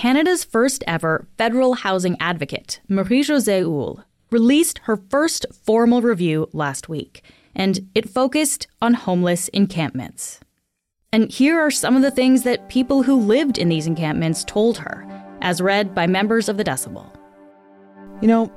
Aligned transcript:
Canada's 0.00 0.44
first 0.44 0.82
ever 0.86 1.28
federal 1.36 1.74
housing 1.74 2.16
advocate, 2.20 2.80
Marie 2.88 3.22
Josée 3.22 3.60
Houle, 3.60 4.02
released 4.30 4.78
her 4.84 4.96
first 4.96 5.44
formal 5.52 6.00
review 6.00 6.48
last 6.54 6.88
week, 6.88 7.22
and 7.54 7.80
it 7.94 8.08
focused 8.08 8.66
on 8.80 8.94
homeless 8.94 9.48
encampments. 9.48 10.40
And 11.12 11.30
here 11.30 11.60
are 11.60 11.70
some 11.70 11.96
of 11.96 12.00
the 12.00 12.10
things 12.10 12.44
that 12.44 12.70
people 12.70 13.02
who 13.02 13.14
lived 13.14 13.58
in 13.58 13.68
these 13.68 13.86
encampments 13.86 14.42
told 14.42 14.78
her, 14.78 15.06
as 15.42 15.60
read 15.60 15.94
by 15.94 16.06
members 16.06 16.48
of 16.48 16.56
the 16.56 16.64
Decibel. 16.64 17.14
You 18.22 18.28
know, 18.28 18.50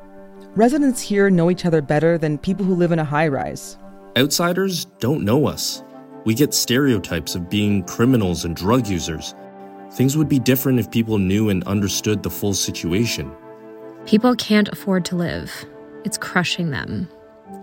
residents 0.55 1.01
here 1.01 1.29
know 1.29 1.51
each 1.51 1.65
other 1.65 1.81
better 1.81 2.17
than 2.17 2.37
people 2.37 2.63
who 2.63 2.73
live 2.73 2.93
in 2.93 2.99
a 2.99 3.03
high 3.03 3.27
rise. 3.27 3.77
Outsiders 4.17 4.85
don't 4.99 5.25
know 5.25 5.45
us. 5.47 5.83
We 6.23 6.35
get 6.35 6.53
stereotypes 6.53 7.35
of 7.35 7.49
being 7.49 7.83
criminals 7.83 8.45
and 8.45 8.55
drug 8.55 8.87
users. 8.87 9.35
Things 9.93 10.17
would 10.17 10.27
be 10.27 10.39
different 10.39 10.79
if 10.79 10.89
people 10.89 11.19
knew 11.19 11.49
and 11.49 11.63
understood 11.65 12.23
the 12.23 12.29
full 12.31 12.55
situation. 12.55 13.31
People 14.07 14.35
can't 14.35 14.67
afford 14.69 15.05
to 15.05 15.15
live, 15.15 15.51
it's 16.03 16.17
crushing 16.17 16.71
them. 16.71 17.07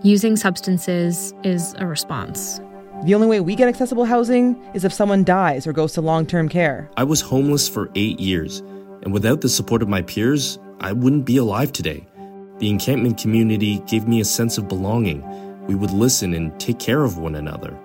Using 0.01 0.37
substances 0.37 1.33
is 1.43 1.75
a 1.77 1.85
response. 1.85 2.61
The 3.03 3.15
only 3.15 3.27
way 3.27 3.41
we 3.41 3.55
get 3.55 3.67
accessible 3.67 4.05
housing 4.05 4.63
is 4.73 4.85
if 4.85 4.93
someone 4.93 5.25
dies 5.25 5.67
or 5.67 5.73
goes 5.73 5.91
to 5.93 6.01
long 6.01 6.25
term 6.25 6.47
care. 6.47 6.89
I 6.95 7.03
was 7.03 7.19
homeless 7.19 7.67
for 7.67 7.91
eight 7.95 8.19
years, 8.21 8.59
and 9.03 9.11
without 9.11 9.41
the 9.41 9.49
support 9.49 9.81
of 9.81 9.89
my 9.89 10.01
peers, 10.01 10.57
I 10.79 10.93
wouldn't 10.93 11.25
be 11.25 11.35
alive 11.35 11.73
today. 11.73 12.07
The 12.59 12.69
encampment 12.69 13.17
community 13.17 13.79
gave 13.87 14.07
me 14.07 14.21
a 14.21 14.25
sense 14.25 14.57
of 14.57 14.69
belonging. 14.69 15.21
We 15.67 15.75
would 15.75 15.91
listen 15.91 16.33
and 16.33 16.57
take 16.61 16.79
care 16.79 17.03
of 17.03 17.17
one 17.17 17.35
another. 17.35 17.77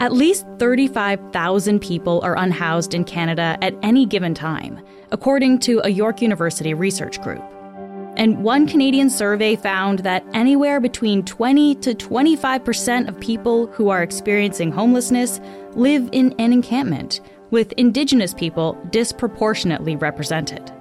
At 0.00 0.14
least 0.14 0.46
35,000 0.58 1.78
people 1.78 2.22
are 2.22 2.34
unhoused 2.38 2.94
in 2.94 3.04
Canada 3.04 3.58
at 3.60 3.74
any 3.82 4.06
given 4.06 4.32
time, 4.32 4.80
according 5.10 5.58
to 5.58 5.82
a 5.84 5.90
York 5.90 6.22
University 6.22 6.72
research 6.72 7.20
group. 7.20 7.42
And 8.16 8.42
one 8.42 8.66
Canadian 8.66 9.10
survey 9.10 9.56
found 9.56 9.98
that 9.98 10.24
anywhere 10.32 10.80
between 10.80 11.22
20 11.26 11.74
to 11.76 11.94
25% 11.94 13.08
of 13.08 13.20
people 13.20 13.66
who 13.66 13.90
are 13.90 14.02
experiencing 14.02 14.72
homelessness 14.72 15.38
live 15.72 16.08
in 16.12 16.34
an 16.38 16.54
encampment, 16.54 17.20
with 17.50 17.72
Indigenous 17.72 18.32
people 18.32 18.78
disproportionately 18.88 19.96
represented. 19.96 20.72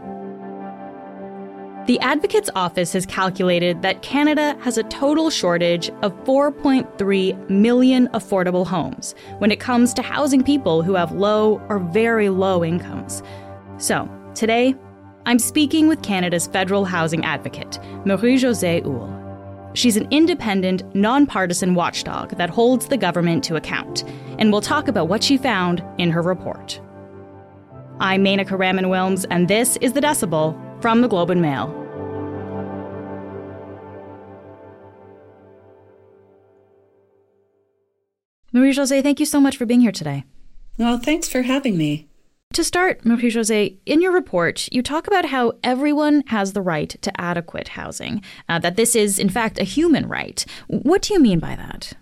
The 1.86 2.00
Advocate's 2.02 2.52
Office 2.56 2.94
has 2.94 3.06
calculated 3.06 3.82
that 3.82 4.04
Canada 4.04 4.56
has 4.62 4.78
a 4.78 4.84
total 4.84 5.32
shortage 5.32 5.90
of 6.04 6.14
4.3 6.24 7.50
million 7.50 8.08
affordable 8.10 8.68
homes 8.68 9.16
when 9.40 9.50
it 9.52 9.60
comes 9.60 9.94
to 9.96 10.04
housing 10.04 10.44
people 10.44 10.84
who 10.84 10.94
have 10.94 11.14
low 11.14 11.60
or 11.68 11.80
very 11.80 12.30
low 12.30 12.64
incomes. 12.64 13.24
So, 13.78 14.08
today, 14.36 14.76
I'm 15.26 15.40
speaking 15.40 15.88
with 15.88 16.04
Canada's 16.04 16.46
federal 16.46 16.86
housing 16.86 17.26
advocate, 17.26 17.80
Marie 18.06 18.36
Josée 18.36 18.84
Houle. 18.84 19.16
She's 19.74 19.98
an 19.98 20.08
independent, 20.12 20.84
nonpartisan 20.94 21.74
watchdog 21.74 22.32
that 22.38 22.52
holds 22.52 22.88
the 22.88 22.98
government 22.98 23.44
to 23.46 23.56
account, 23.56 24.04
and 24.38 24.52
we'll 24.52 24.62
talk 24.62 24.88
about 24.88 25.08
what 25.08 25.24
she 25.24 25.38
found 25.38 25.84
in 25.98 26.12
her 26.12 26.22
report. 26.22 26.80
I'm 28.00 28.24
Menaka 28.24 28.58
Raman 28.60 28.86
Wilms, 28.86 29.26
and 29.30 29.48
this 29.48 29.76
is 29.78 29.94
The 29.94 30.02
Decibel 30.02 30.69
from 30.82 31.02
the 31.02 31.08
Globe 31.08 31.30
and 31.30 31.42
Mail. 31.42 31.68
Marie 38.52 38.74
Josée, 38.74 39.04
thank 39.04 39.20
you 39.20 39.26
so 39.26 39.40
much 39.40 39.58
for 39.58 39.66
being 39.66 39.82
here 39.82 39.92
today. 39.92 40.24
Well, 40.78 40.98
thanks 40.98 41.30
for 41.30 41.44
having 41.44 41.78
me. 41.78 42.08
To 42.54 42.64
start, 42.64 43.06
Marie 43.06 43.30
Josée, 43.30 43.78
in 43.86 44.02
your 44.02 44.12
report, 44.12 44.68
you 44.72 44.82
talk 44.82 45.06
about 45.06 45.26
how 45.26 45.54
everyone 45.64 46.24
has 46.28 46.54
the 46.54 46.62
right 46.62 46.90
to 46.90 47.22
adequate 47.22 47.70
housing, 47.70 48.24
uh, 48.48 48.58
that 48.60 48.76
this 48.76 48.96
is, 48.96 49.20
in 49.20 49.30
fact, 49.30 49.60
a 49.60 49.64
human 49.64 50.08
right. 50.08 50.44
What 50.68 51.04
do 51.04 51.14
you 51.14 51.20
mean 51.20 51.40
by 51.40 51.56
that? 51.56 51.94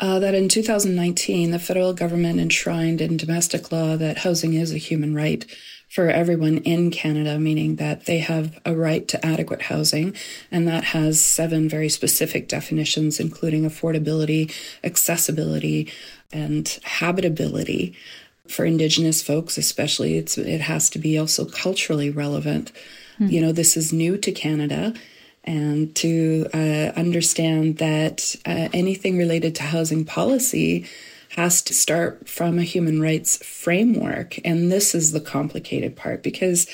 Uh, 0.00 0.18
that 0.18 0.34
in 0.34 0.48
2019, 0.48 1.52
the 1.52 1.60
federal 1.60 1.92
government 1.92 2.40
enshrined 2.40 3.00
in 3.00 3.16
domestic 3.16 3.70
law 3.70 3.96
that 3.96 4.18
housing 4.18 4.54
is 4.54 4.72
a 4.72 4.78
human 4.78 5.14
right 5.14 5.46
for 5.92 6.08
everyone 6.08 6.56
in 6.58 6.90
Canada, 6.90 7.38
meaning 7.38 7.76
that 7.76 8.06
they 8.06 8.16
have 8.16 8.58
a 8.64 8.74
right 8.74 9.06
to 9.08 9.26
adequate 9.26 9.60
housing. 9.60 10.16
And 10.50 10.66
that 10.66 10.84
has 10.84 11.20
seven 11.20 11.68
very 11.68 11.90
specific 11.90 12.48
definitions, 12.48 13.20
including 13.20 13.64
affordability, 13.64 14.50
accessibility, 14.82 15.92
and 16.32 16.66
habitability 16.82 17.94
for 18.48 18.64
indigenous 18.64 19.22
folks 19.22 19.56
especially 19.56 20.16
it's 20.16 20.36
it 20.36 20.60
has 20.60 20.90
to 20.90 20.98
be 20.98 21.16
also 21.16 21.44
culturally 21.44 22.10
relevant 22.10 22.72
mm-hmm. 23.14 23.28
you 23.28 23.40
know 23.40 23.52
this 23.52 23.76
is 23.76 23.92
new 23.92 24.18
to 24.18 24.32
canada 24.32 24.92
and 25.44 25.94
to 25.94 26.46
uh, 26.52 26.90
understand 26.98 27.78
that 27.78 28.34
uh, 28.44 28.68
anything 28.72 29.16
related 29.16 29.54
to 29.54 29.62
housing 29.62 30.04
policy 30.04 30.84
has 31.36 31.62
to 31.62 31.74
start 31.74 32.28
from 32.28 32.58
a 32.58 32.62
human 32.62 33.00
rights 33.00 33.36
framework 33.44 34.38
and 34.44 34.70
this 34.70 34.94
is 34.94 35.12
the 35.12 35.20
complicated 35.20 35.96
part 35.96 36.22
because 36.22 36.66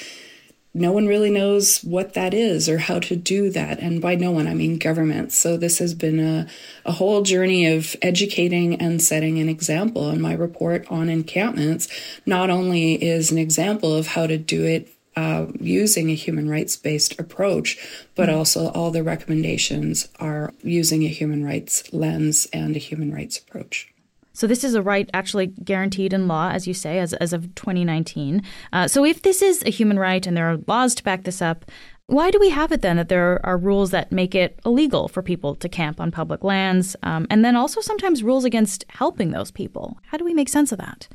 no 0.75 0.93
one 0.93 1.07
really 1.07 1.31
knows 1.31 1.83
what 1.83 2.15
that 2.15 2.35
is 2.35 2.69
or 2.69 2.79
how 2.79 2.99
to 3.01 3.17
do 3.17 3.51
that. 3.51 3.81
And 3.81 4.01
by 4.01 4.15
no 4.15 4.31
one, 4.31 4.47
I 4.47 4.55
mean 4.55 4.79
government. 4.79 5.33
So 5.33 5.57
this 5.57 5.79
has 5.79 5.95
been 5.95 6.21
a, 6.21 6.47
a 6.85 6.93
whole 6.93 7.23
journey 7.23 7.67
of 7.67 7.97
educating 8.03 8.75
and 8.77 9.03
setting 9.03 9.39
an 9.39 9.49
example. 9.49 10.09
And 10.09 10.21
my 10.21 10.35
report 10.35 10.87
on 10.91 11.09
encampments 11.09 11.89
not 12.27 12.51
only 12.51 13.03
is 13.03 13.33
an 13.33 13.39
example 13.39 13.95
of 13.95 14.09
how 14.09 14.27
to 14.27 14.39
do 14.39 14.65
it 14.65 14.89
uh, 15.17 15.47
using 15.59 16.11
a 16.11 16.15
human 16.15 16.49
rights 16.49 16.77
based 16.77 17.19
approach, 17.19 17.77
but 18.15 18.29
mm-hmm. 18.29 18.39
also 18.39 18.69
all 18.69 18.93
the 18.93 19.03
recommendations 19.03 20.09
are 20.21 20.53
using 20.63 21.03
a 21.03 21.09
human 21.09 21.45
rights 21.45 21.93
lens 21.93 22.47
and 22.53 22.77
a 22.77 22.79
human 22.79 23.13
rights 23.13 23.39
approach. 23.39 23.93
So 24.39 24.47
this 24.47 24.63
is 24.63 24.75
a 24.75 24.83
right 24.83 25.11
actually 25.13 25.49
guaranteed 25.49 26.13
in 26.13 26.29
law, 26.29 26.51
as 26.51 26.69
you 26.69 26.73
say, 26.73 27.01
as, 27.01 27.13
as 27.15 27.33
of 27.33 27.53
2019. 27.57 28.41
Uh, 28.73 28.87
so 28.87 29.05
if 29.05 29.23
this 29.23 29.43
is 29.43 29.65
a 29.67 29.71
human 29.71 29.99
right 29.99 30.25
and 30.25 30.37
there 30.37 30.49
are 30.49 30.61
laws 30.69 30.95
to 30.95 31.03
back 31.03 31.25
this 31.25 31.43
up, 31.43 31.65
why 32.07 32.31
do 32.31 32.39
we 32.39 32.51
have 32.51 32.71
it 32.71 32.81
then 32.81 32.99
that 32.99 33.09
there 33.09 33.45
are 33.45 33.59
rules 33.59 33.91
that 33.91 34.13
make 34.13 34.37
it 34.37 34.61
illegal 34.65 35.09
for 35.09 35.23
people 35.23 35.57
to 35.57 35.69
camp 35.69 36.01
on 36.01 36.13
public 36.13 36.45
lands, 36.45 36.95
um, 37.03 37.27
and 37.29 37.45
then 37.45 37.57
also 37.57 37.81
sometimes 37.81 38.23
rules 38.23 38.45
against 38.45 38.85
helping 38.91 39.33
those 39.33 39.51
people? 39.51 39.99
How 40.07 40.17
do 40.17 40.25
we 40.25 40.35
make 40.35 40.49
sense 40.49 40.71
of 40.71 40.79
that? 40.79 41.09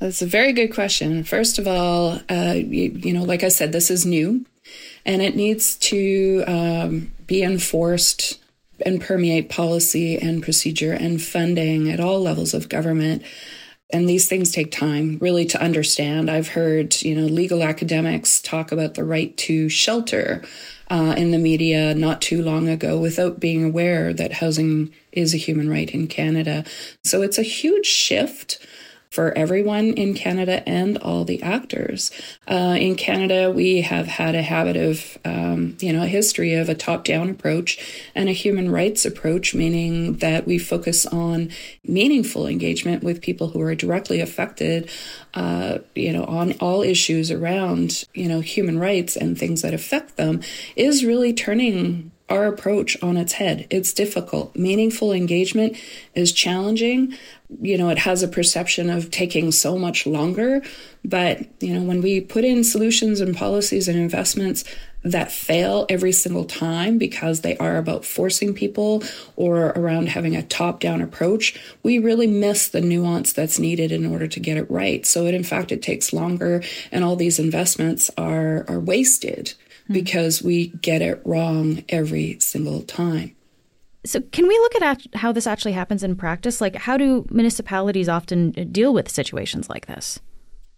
That's 0.00 0.20
a 0.20 0.26
very 0.26 0.52
good 0.52 0.74
question. 0.74 1.22
First 1.22 1.60
of 1.60 1.68
all, 1.68 2.18
uh, 2.28 2.54
you, 2.56 2.90
you, 2.90 3.12
know, 3.12 3.22
like 3.22 3.44
I 3.44 3.48
said, 3.48 3.70
this 3.70 3.88
is 3.88 4.04
new, 4.04 4.44
and 5.06 5.22
it 5.22 5.36
needs 5.36 5.76
to 5.76 6.42
um, 6.48 7.12
be 7.28 7.44
enforced 7.44 8.40
and 8.84 9.00
permeate 9.00 9.48
policy 9.48 10.16
and 10.16 10.42
procedure 10.42 10.92
and 10.92 11.22
funding 11.22 11.90
at 11.90 12.00
all 12.00 12.20
levels 12.20 12.54
of 12.54 12.68
government. 12.68 13.22
And 13.92 14.08
these 14.08 14.26
things 14.26 14.50
take 14.50 14.72
time 14.72 15.18
really 15.20 15.44
to 15.46 15.62
understand. 15.62 16.30
I've 16.30 16.48
heard, 16.48 17.00
you 17.02 17.14
know, 17.14 17.26
legal 17.26 17.62
academics 17.62 18.40
talk 18.40 18.72
about 18.72 18.94
the 18.94 19.04
right 19.04 19.36
to 19.38 19.68
shelter 19.68 20.42
uh, 20.90 21.14
in 21.16 21.30
the 21.30 21.38
media 21.38 21.94
not 21.94 22.20
too 22.20 22.42
long 22.42 22.68
ago 22.68 22.98
without 22.98 23.40
being 23.40 23.64
aware 23.64 24.12
that 24.12 24.32
housing 24.32 24.92
is 25.12 25.34
a 25.34 25.38
human 25.38 25.68
right 25.68 25.90
in 25.90 26.06
Canada. 26.08 26.64
So 27.04 27.22
it's 27.22 27.38
a 27.38 27.42
huge 27.42 27.86
shift 27.86 28.58
for 29.14 29.32
everyone 29.38 29.92
in 29.92 30.12
Canada 30.12 30.68
and 30.68 30.98
all 30.98 31.24
the 31.24 31.40
actors. 31.40 32.10
Uh, 32.48 32.76
in 32.78 32.96
Canada, 32.96 33.48
we 33.48 33.80
have 33.82 34.08
had 34.08 34.34
a 34.34 34.42
habit 34.42 34.76
of, 34.76 35.16
um, 35.24 35.76
you 35.78 35.92
know, 35.92 36.02
a 36.02 36.06
history 36.06 36.54
of 36.54 36.68
a 36.68 36.74
top 36.74 37.04
down 37.04 37.30
approach 37.30 37.78
and 38.16 38.28
a 38.28 38.32
human 38.32 38.68
rights 38.72 39.06
approach, 39.06 39.54
meaning 39.54 40.14
that 40.14 40.46
we 40.46 40.58
focus 40.58 41.06
on 41.06 41.48
meaningful 41.86 42.48
engagement 42.48 43.04
with 43.04 43.22
people 43.22 43.50
who 43.50 43.60
are 43.60 43.76
directly 43.76 44.20
affected, 44.20 44.90
uh, 45.34 45.78
you 45.94 46.12
know, 46.12 46.24
on 46.24 46.52
all 46.54 46.82
issues 46.82 47.30
around, 47.30 48.04
you 48.14 48.26
know, 48.26 48.40
human 48.40 48.80
rights 48.80 49.16
and 49.16 49.38
things 49.38 49.62
that 49.62 49.72
affect 49.72 50.16
them, 50.16 50.40
is 50.74 51.04
really 51.04 51.32
turning 51.32 52.10
our 52.28 52.46
approach 52.46 53.00
on 53.02 53.16
its 53.16 53.34
head. 53.34 53.66
It's 53.68 53.92
difficult. 53.92 54.56
Meaningful 54.56 55.12
engagement 55.12 55.76
is 56.14 56.32
challenging. 56.32 57.14
You 57.60 57.76
know, 57.76 57.90
it 57.90 57.98
has 57.98 58.22
a 58.22 58.28
perception 58.28 58.88
of 58.88 59.10
taking 59.10 59.52
so 59.52 59.76
much 59.76 60.06
longer. 60.06 60.62
But, 61.04 61.46
you 61.60 61.74
know, 61.74 61.82
when 61.82 62.00
we 62.00 62.22
put 62.22 62.44
in 62.44 62.64
solutions 62.64 63.20
and 63.20 63.36
policies 63.36 63.88
and 63.88 63.98
investments 63.98 64.64
that 65.02 65.30
fail 65.30 65.84
every 65.90 66.12
single 66.12 66.46
time 66.46 66.96
because 66.96 67.42
they 67.42 67.58
are 67.58 67.76
about 67.76 68.06
forcing 68.06 68.54
people 68.54 69.02
or 69.36 69.66
around 69.76 70.08
having 70.08 70.34
a 70.34 70.42
top 70.42 70.80
down 70.80 71.02
approach, 71.02 71.60
we 71.82 71.98
really 71.98 72.26
miss 72.26 72.68
the 72.68 72.80
nuance 72.80 73.34
that's 73.34 73.58
needed 73.58 73.92
in 73.92 74.06
order 74.06 74.26
to 74.26 74.40
get 74.40 74.56
it 74.56 74.70
right. 74.70 75.04
So 75.04 75.26
it, 75.26 75.34
in 75.34 75.44
fact, 75.44 75.72
it 75.72 75.82
takes 75.82 76.14
longer 76.14 76.62
and 76.90 77.04
all 77.04 77.16
these 77.16 77.38
investments 77.38 78.10
are, 78.16 78.64
are 78.66 78.80
wasted 78.80 79.52
Hmm. 79.86 79.92
because 79.92 80.42
we 80.42 80.68
get 80.68 81.02
it 81.02 81.20
wrong 81.24 81.84
every 81.88 82.38
single 82.40 82.82
time. 82.82 83.34
So, 84.06 84.20
can 84.20 84.46
we 84.46 84.54
look 84.58 84.82
at 84.82 85.06
how 85.14 85.32
this 85.32 85.46
actually 85.46 85.72
happens 85.72 86.02
in 86.02 86.14
practice? 86.16 86.60
Like, 86.60 86.76
how 86.76 86.96
do 86.96 87.26
municipalities 87.30 88.08
often 88.08 88.50
deal 88.70 88.92
with 88.92 89.10
situations 89.10 89.70
like 89.70 89.86
this? 89.86 90.20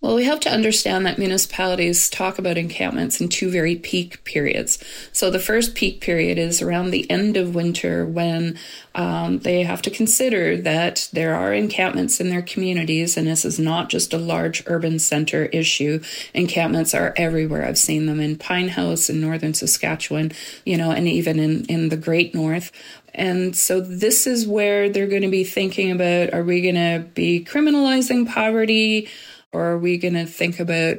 Well, 0.07 0.15
we 0.15 0.23
have 0.27 0.39
to 0.41 0.53
understand 0.53 1.05
that 1.05 1.19
municipalities 1.19 2.09
talk 2.09 2.39
about 2.39 2.57
encampments 2.57 3.21
in 3.21 3.29
two 3.29 3.51
very 3.51 3.75
peak 3.75 4.23
periods. 4.23 4.79
So 5.11 5.33
the 5.33 5.41
first 5.41 5.75
peak 5.75 6.01
period 6.01 6.39
is 6.39 6.63
around 6.63 6.93
the 6.93 7.11
end 7.11 7.37
of 7.37 7.57
winter 7.57 8.07
when 8.07 8.57
um, 8.95 9.41
they 9.41 9.65
have 9.65 9.83
to 9.83 9.91
consider 9.91 10.59
that 10.59 11.09
there 11.13 11.35
are 11.35 11.53
encampments 11.53 12.21
in 12.21 12.31
their 12.31 12.41
communities, 12.41 13.17
and 13.17 13.27
this 13.27 13.45
is 13.45 13.59
not 13.59 13.89
just 13.89 14.15
a 14.15 14.17
large 14.17 14.63
urban 14.67 15.01
center 15.01 15.47
issue. 15.47 16.01
Encampments 16.35 16.95
are 16.95 17.13
everywhere. 17.17 17.67
I've 17.67 17.77
seen 17.77 18.07
them 18.07 18.21
in 18.21 18.39
Pinehouse 18.39 19.11
in 19.11 19.21
northern 19.21 19.55
Saskatchewan, 19.55 20.31
you 20.65 20.77
know, 20.77 20.93
and 20.93 21.09
even 21.09 21.41
in, 21.41 21.65
in 21.65 21.89
the 21.89 21.97
Great 21.97 22.33
North. 22.33 22.71
And 23.13 23.57
so 23.57 23.81
this 23.81 24.29
is 24.29 24.47
where 24.47 24.89
they're 24.89 25.09
going 25.09 25.23
to 25.23 25.29
be 25.29 25.43
thinking 25.43 25.91
about 25.91 26.33
are 26.33 26.45
we 26.45 26.61
going 26.61 26.77
to 26.77 27.05
be 27.15 27.45
criminalizing 27.45 28.33
poverty? 28.33 29.09
Or 29.57 29.71
are 29.71 29.79
we 29.79 29.97
going 29.97 30.13
to 30.13 30.27
think 30.27 30.61
about 30.61 30.99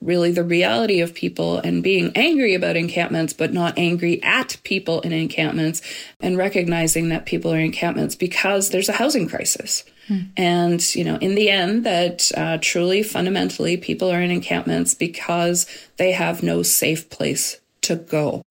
really 0.00 0.32
the 0.32 0.42
reality 0.42 1.00
of 1.00 1.12
people 1.12 1.58
and 1.58 1.82
being 1.82 2.12
angry 2.14 2.54
about 2.54 2.76
encampments, 2.76 3.34
but 3.34 3.52
not 3.52 3.76
angry 3.76 4.22
at 4.22 4.56
people 4.62 5.02
in 5.02 5.12
encampments 5.12 5.82
and 6.18 6.38
recognizing 6.38 7.10
that 7.10 7.26
people 7.26 7.52
are 7.52 7.58
in 7.58 7.66
encampments 7.66 8.14
because 8.14 8.70
there's 8.70 8.88
a 8.88 8.94
housing 8.94 9.28
crisis. 9.28 9.84
Hmm. 10.08 10.20
And, 10.34 10.94
you 10.94 11.04
know, 11.04 11.16
in 11.16 11.34
the 11.34 11.50
end, 11.50 11.84
that 11.84 12.32
uh, 12.34 12.56
truly 12.62 13.02
fundamentally 13.02 13.76
people 13.76 14.10
are 14.10 14.22
in 14.22 14.30
encampments 14.30 14.94
because 14.94 15.66
they 15.98 16.12
have 16.12 16.42
no 16.42 16.62
safe 16.62 17.10
place 17.10 17.60
to 17.82 17.96
go. 17.96 18.42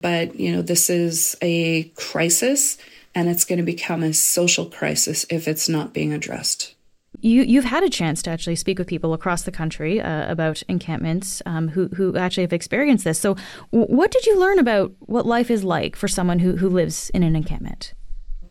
But, 0.00 0.34
you 0.40 0.50
know, 0.50 0.62
this 0.62 0.90
is 0.90 1.36
a 1.40 1.84
crisis 1.94 2.76
and 3.14 3.28
it's 3.28 3.44
going 3.44 3.58
to 3.58 3.64
become 3.64 4.02
a 4.02 4.12
social 4.12 4.66
crisis 4.66 5.24
if 5.30 5.46
it's 5.46 5.68
not 5.68 5.94
being 5.94 6.12
addressed. 6.12 6.74
You, 7.20 7.42
you've 7.42 7.64
had 7.64 7.82
a 7.82 7.90
chance 7.90 8.22
to 8.22 8.30
actually 8.30 8.56
speak 8.56 8.78
with 8.78 8.86
people 8.86 9.12
across 9.12 9.42
the 9.42 9.50
country 9.50 10.00
uh, 10.00 10.30
about 10.30 10.62
encampments 10.68 11.42
um, 11.46 11.68
who, 11.68 11.88
who 11.88 12.16
actually 12.16 12.44
have 12.44 12.52
experienced 12.52 13.04
this. 13.04 13.18
So, 13.18 13.36
w- 13.72 13.92
what 13.92 14.10
did 14.10 14.24
you 14.26 14.38
learn 14.38 14.58
about 14.58 14.92
what 15.00 15.26
life 15.26 15.50
is 15.50 15.64
like 15.64 15.96
for 15.96 16.06
someone 16.06 16.38
who, 16.38 16.56
who 16.56 16.68
lives 16.68 17.10
in 17.10 17.22
an 17.22 17.34
encampment? 17.34 17.94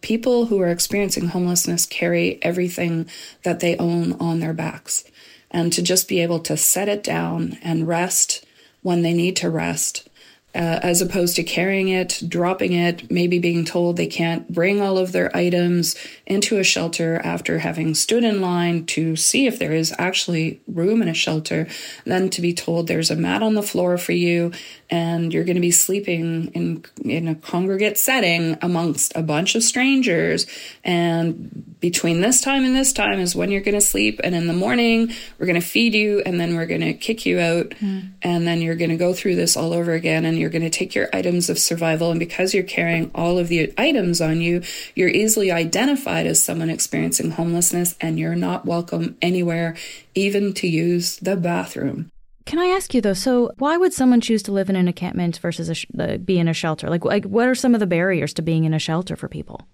People 0.02 0.48
who 0.48 0.60
are 0.60 0.68
experiencing 0.68 1.30
homelessness 1.30 1.86
carry 1.86 2.44
everything 2.44 3.10
that 3.44 3.62
they 3.62 3.78
own 3.78 4.14
on 4.14 4.40
their 4.40 4.54
backs. 4.54 5.06
And 5.50 5.72
to 5.74 5.82
just 5.82 6.10
be 6.10 6.22
able 6.22 6.40
to 6.42 6.58
set 6.58 6.90
it 6.90 7.04
down 7.04 7.58
and 7.64 7.88
rest 7.88 8.46
when 8.82 9.02
they 9.02 9.14
need 9.14 9.38
to 9.38 9.50
rest 9.50 10.10
uh, 10.58 10.80
as 10.82 11.04
opposed 11.04 11.36
to 11.36 11.44
carrying 11.44 11.88
it, 11.88 12.20
dropping 12.28 12.74
it, 12.74 13.12
maybe 13.12 13.38
being 13.38 13.64
told 13.64 13.96
they 13.96 14.08
can't 14.08 14.52
bring 14.52 14.82
all 14.82 14.98
of 14.98 15.12
their 15.12 15.36
items 15.38 15.96
into 16.26 16.58
a 16.58 16.64
shelter 16.64 17.22
after 17.24 17.60
having 17.60 17.94
stood 17.94 18.24
in 18.24 18.42
line 18.42 18.84
to 18.84 19.16
see 19.16 19.46
if 19.46 19.60
there 19.60 19.74
is 19.74 19.94
actually 20.00 20.60
room 20.68 21.04
in 21.04 21.08
a 21.08 21.14
shelter, 21.14 21.68
then 22.06 22.28
to 22.32 22.42
be 22.42 22.54
told 22.54 22.88
there's 22.88 23.12
a 23.12 23.16
mat 23.16 23.44
on 23.44 23.54
the 23.54 23.62
floor 23.62 24.00
for 24.00 24.14
you 24.14 24.52
and 24.90 25.34
you're 25.34 25.44
going 25.44 25.56
to 25.56 25.62
be 25.62 25.72
sleeping 25.72 26.48
in 26.54 26.84
in 27.04 27.28
a 27.28 27.36
congregate 27.36 27.98
setting 27.98 28.58
amongst 28.62 29.16
a 29.16 29.22
bunch 29.22 29.56
of 29.56 29.64
strangers 29.64 30.48
and 30.84 31.76
between 31.80 32.22
this 32.22 32.42
time 32.42 32.64
and 32.64 32.76
this 32.76 32.94
time 32.94 33.20
is 33.20 33.36
when 33.36 33.52
you're 33.52 33.62
going 33.62 33.76
to 33.76 33.82
sleep 33.82 34.20
and 34.24 34.34
in 34.34 34.48
the 34.48 34.54
morning 34.54 35.12
we're 35.38 35.46
going 35.46 35.60
to 35.60 35.68
feed 35.68 35.94
you 35.94 36.22
and 36.26 36.40
then 36.40 36.56
we're 36.56 36.66
going 36.66 36.82
to 36.82 36.94
kick 36.94 37.26
you 37.26 37.40
out 37.40 37.70
mm. 37.70 38.10
and 38.22 38.48
then 38.48 38.62
you're 38.62 38.76
going 38.76 38.90
to 38.90 38.98
go 38.98 39.14
through 39.14 39.36
this 39.36 39.58
all 39.58 39.74
over 39.74 39.94
again 39.94 40.26
and 40.26 40.38
you're 40.38 40.47
going 40.50 40.62
to 40.62 40.70
take 40.70 40.96
your 40.96 41.10
items 41.14 41.50
of 41.50 41.60
survival 41.60 42.12
and 42.12 42.20
because 42.20 42.54
you're 42.54 42.64
carrying 42.64 43.12
all 43.14 43.38
of 43.38 43.48
the 43.48 43.74
items 43.78 44.22
on 44.22 44.42
you 44.42 44.62
you're 44.96 45.10
easily 45.10 45.52
identified 45.52 46.26
as 46.26 46.44
someone 46.44 46.70
experiencing 46.70 47.32
homelessness 47.32 47.96
and 48.02 48.20
you're 48.20 48.36
not 48.36 48.66
welcome 48.66 49.18
anywhere 49.22 49.76
even 50.16 50.54
to 50.54 50.68
use 50.68 51.18
the 51.18 51.36
bathroom 51.36 52.10
can 52.46 52.60
I 52.60 52.68
ask 52.68 52.94
you 52.94 53.02
though? 53.02 53.14
So, 53.14 53.52
why 53.58 53.76
would 53.76 53.92
someone 53.92 54.22
choose 54.22 54.42
to 54.44 54.54
live 54.54 54.70
in 54.70 54.78
an 54.78 54.88
encampment 54.88 55.38
versus 55.40 55.78
sh- 55.78 55.86
uh, 56.00 56.16
be 56.16 56.40
in 56.40 56.48
a 56.48 56.54
shelter? 56.54 56.90
Like, 56.90 57.04
like, 57.04 57.26
what 57.26 57.46
are 57.50 57.54
some 57.54 57.74
of 57.74 57.82
the 57.82 57.86
barriers 57.86 58.34
to 58.36 58.42
being 58.42 58.64
in 58.64 58.74
a 58.74 58.80
shelter 58.80 59.18
for 59.18 59.28
people? 59.28 59.68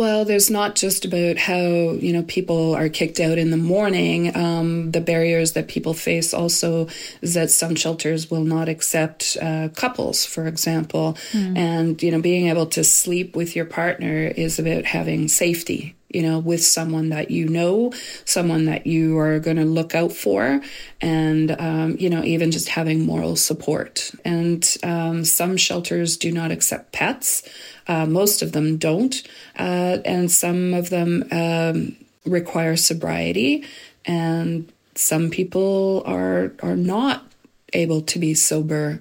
Well, 0.00 0.24
there's 0.24 0.50
not 0.50 0.76
just 0.76 1.04
about 1.04 1.36
how 1.36 1.58
you 1.58 2.14
know 2.14 2.22
people 2.22 2.74
are 2.74 2.88
kicked 2.88 3.20
out 3.20 3.36
in 3.36 3.50
the 3.50 3.58
morning. 3.58 4.34
Um, 4.34 4.92
the 4.92 5.00
barriers 5.02 5.52
that 5.52 5.68
people 5.68 5.92
face 5.92 6.32
also 6.32 6.88
is 7.20 7.34
that 7.34 7.50
some 7.50 7.74
shelters 7.74 8.30
will 8.30 8.42
not 8.42 8.70
accept 8.70 9.36
uh, 9.42 9.68
couples, 9.76 10.24
for 10.24 10.46
example, 10.46 11.18
mm. 11.32 11.54
and 11.54 12.02
you 12.02 12.10
know 12.12 12.20
being 12.22 12.48
able 12.48 12.64
to 12.68 12.82
sleep 12.82 13.36
with 13.36 13.54
your 13.54 13.66
partner 13.66 14.32
is 14.34 14.58
about 14.58 14.86
having 14.86 15.28
safety 15.28 15.94
you 16.12 16.22
know, 16.22 16.40
with 16.40 16.64
someone 16.64 17.10
that 17.10 17.30
you 17.30 17.48
know, 17.48 17.92
someone 18.24 18.64
that 18.64 18.86
you 18.86 19.18
are 19.18 19.38
going 19.38 19.56
to 19.56 19.64
look 19.64 19.94
out 19.94 20.12
for, 20.12 20.60
and, 21.00 21.52
um, 21.60 21.96
you 22.00 22.10
know, 22.10 22.24
even 22.24 22.50
just 22.50 22.68
having 22.68 23.06
moral 23.06 23.36
support. 23.36 24.10
And 24.24 24.76
um, 24.82 25.24
some 25.24 25.56
shelters 25.56 26.16
do 26.16 26.32
not 26.32 26.50
accept 26.50 26.92
pets, 26.92 27.48
uh, 27.90 28.06
most 28.06 28.40
of 28.40 28.52
them 28.52 28.76
don't, 28.76 29.20
uh, 29.58 29.98
and 30.04 30.30
some 30.30 30.74
of 30.74 30.90
them 30.90 31.24
um, 31.32 31.96
require 32.24 32.76
sobriety, 32.76 33.64
and 34.04 34.72
some 34.94 35.28
people 35.28 36.04
are 36.06 36.52
are 36.62 36.76
not 36.76 37.24
able 37.72 38.00
to 38.02 38.18
be 38.20 38.32
sober. 38.34 39.00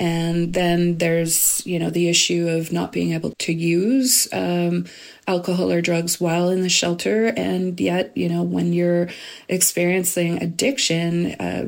And 0.00 0.54
then 0.54 0.98
there's, 0.98 1.60
you 1.66 1.78
know, 1.78 1.90
the 1.90 2.08
issue 2.08 2.48
of 2.48 2.72
not 2.72 2.92
being 2.92 3.12
able 3.12 3.32
to 3.46 3.52
use 3.52 4.28
um, 4.32 4.86
alcohol 5.26 5.72
or 5.72 5.80
drugs 5.80 6.20
while 6.20 6.50
in 6.50 6.62
the 6.62 6.68
shelter. 6.68 7.32
And 7.36 7.80
yet, 7.80 8.16
you 8.16 8.28
know, 8.28 8.44
when 8.44 8.72
you're 8.72 9.08
experiencing 9.48 10.40
addiction, 10.40 11.34
uh, 11.40 11.66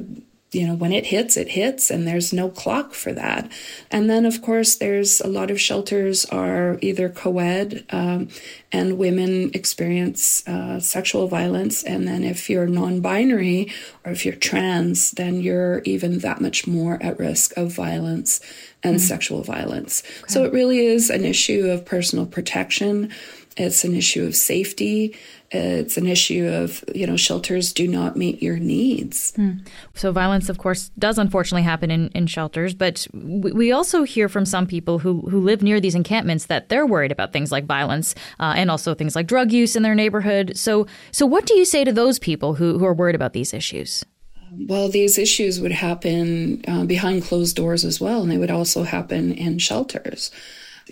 you 0.53 0.67
know, 0.67 0.75
when 0.75 0.93
it 0.93 1.07
hits, 1.07 1.37
it 1.37 1.51
hits, 1.51 1.91
and 1.91 2.07
there's 2.07 2.33
no 2.33 2.49
clock 2.49 2.93
for 2.93 3.13
that. 3.13 3.51
And 3.91 4.11
then, 4.11 4.27
of 4.27 4.43
course, 4.43 4.77
there's 4.77 5.21
a 5.21 5.29
lot 5.29 5.51
of 5.51 5.61
shelters 5.61 6.25
are 6.27 6.79
either 6.83 7.09
co-ed, 7.09 7.85
um, 7.91 8.29
and 8.73 8.99
women 8.99 9.51
experience 9.55 10.47
uh, 10.49 10.81
sexual 10.81 11.29
violence. 11.29 11.85
And 11.85 12.07
then, 12.07 12.25
if 12.25 12.51
you're 12.51 12.67
non-binary 12.67 13.73
or 14.05 14.13
if 14.13 14.25
you're 14.25 14.35
trans, 14.35 15.13
then 15.13 15.41
you're 15.41 15.83
even 15.85 16.19
that 16.19 16.41
much 16.41 16.67
more 16.67 17.01
at 17.01 17.19
risk 17.19 17.57
of 17.57 17.73
violence 17.73 18.41
and 18.83 18.97
mm-hmm. 18.97 19.07
sexual 19.07 19.43
violence. 19.43 20.03
Okay. 20.23 20.33
So 20.33 20.45
it 20.45 20.53
really 20.53 20.87
is 20.87 21.11
an 21.11 21.25
issue 21.25 21.69
of 21.71 21.85
personal 21.85 22.27
protection. 22.27 23.13
It's 23.61 23.85
an 23.85 23.95
issue 23.95 24.25
of 24.25 24.35
safety. 24.35 25.15
It's 25.51 25.97
an 25.97 26.07
issue 26.07 26.47
of, 26.47 26.83
you 26.95 27.07
know, 27.07 27.17
shelters 27.17 27.73
do 27.73 27.87
not 27.87 28.17
meet 28.17 28.43
your 28.43 28.59
needs. 28.59 29.35
Hmm. 29.35 29.59
So, 29.95 30.13
violence, 30.13 30.49
of 30.49 30.59
course, 30.59 30.91
does 30.99 31.19
unfortunately 31.19 31.65
happen 31.65 31.91
in, 31.91 32.09
in 32.09 32.27
shelters, 32.27 32.73
but 32.73 33.07
we 33.13 33.71
also 33.71 34.05
hear 34.05 34.29
from 34.29 34.47
some 34.47 34.67
people 34.67 35.01
who, 35.01 35.23
who 35.29 35.41
live 35.41 35.63
near 35.63 35.81
these 35.81 35.95
encampments 35.95 36.47
that 36.47 36.69
they're 36.69 36.87
worried 36.87 37.13
about 37.13 37.33
things 37.33 37.53
like 37.53 37.67
violence 37.67 38.15
uh, 38.39 38.55
and 38.57 38.71
also 38.71 38.95
things 38.95 39.15
like 39.15 39.27
drug 39.27 39.53
use 39.53 39.77
in 39.77 39.83
their 39.83 39.95
neighborhood. 39.95 40.57
So, 40.57 40.87
so 41.11 41.27
what 41.27 41.47
do 41.47 41.55
you 41.55 41.65
say 41.65 41.85
to 41.85 41.93
those 41.93 42.19
people 42.19 42.55
who, 42.55 42.79
who 42.79 42.87
are 42.87 42.95
worried 42.95 43.17
about 43.17 43.35
these 43.35 43.53
issues? 43.53 44.05
Well, 44.53 44.89
these 44.89 45.19
issues 45.19 45.61
would 45.61 45.73
happen 45.73 46.65
uh, 46.67 46.85
behind 46.85 47.25
closed 47.25 47.57
doors 47.57 47.85
as 47.85 48.01
well, 48.01 48.23
and 48.23 48.31
they 48.31 48.39
would 48.39 48.51
also 48.51 48.83
happen 48.83 49.33
in 49.33 49.59
shelters. 49.59 50.31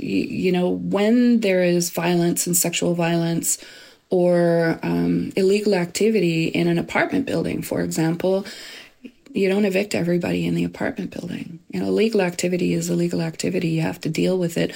You, 0.01 0.53
know, 0.53 0.69
when 0.69 1.41
there 1.41 1.63
is 1.63 1.91
violence 1.91 2.47
and 2.47 2.57
sexual 2.57 2.95
violence, 2.95 3.59
or 4.11 4.79
um, 4.83 5.33
illegal 5.37 5.75
activity 5.75 6.47
in 6.47 6.67
an 6.67 6.79
apartment 6.79 7.27
building, 7.27 7.63
for 7.63 7.83
example, 7.83 8.47
you 9.33 9.49
don't 9.49 9.65
evict 9.65 9.95
everybody 9.95 10.47
in 10.47 10.55
the 10.55 10.65
apartment 10.65 11.11
building. 11.11 11.61
You 11.69 11.81
know, 11.81 11.89
illegal 11.89 12.23
activity 12.23 12.73
is 12.73 12.89
illegal 12.89 13.21
activity. 13.21 13.69
You 13.69 13.83
have 13.83 14.01
to 14.01 14.09
deal 14.09 14.39
with 14.39 14.57
it 14.57 14.75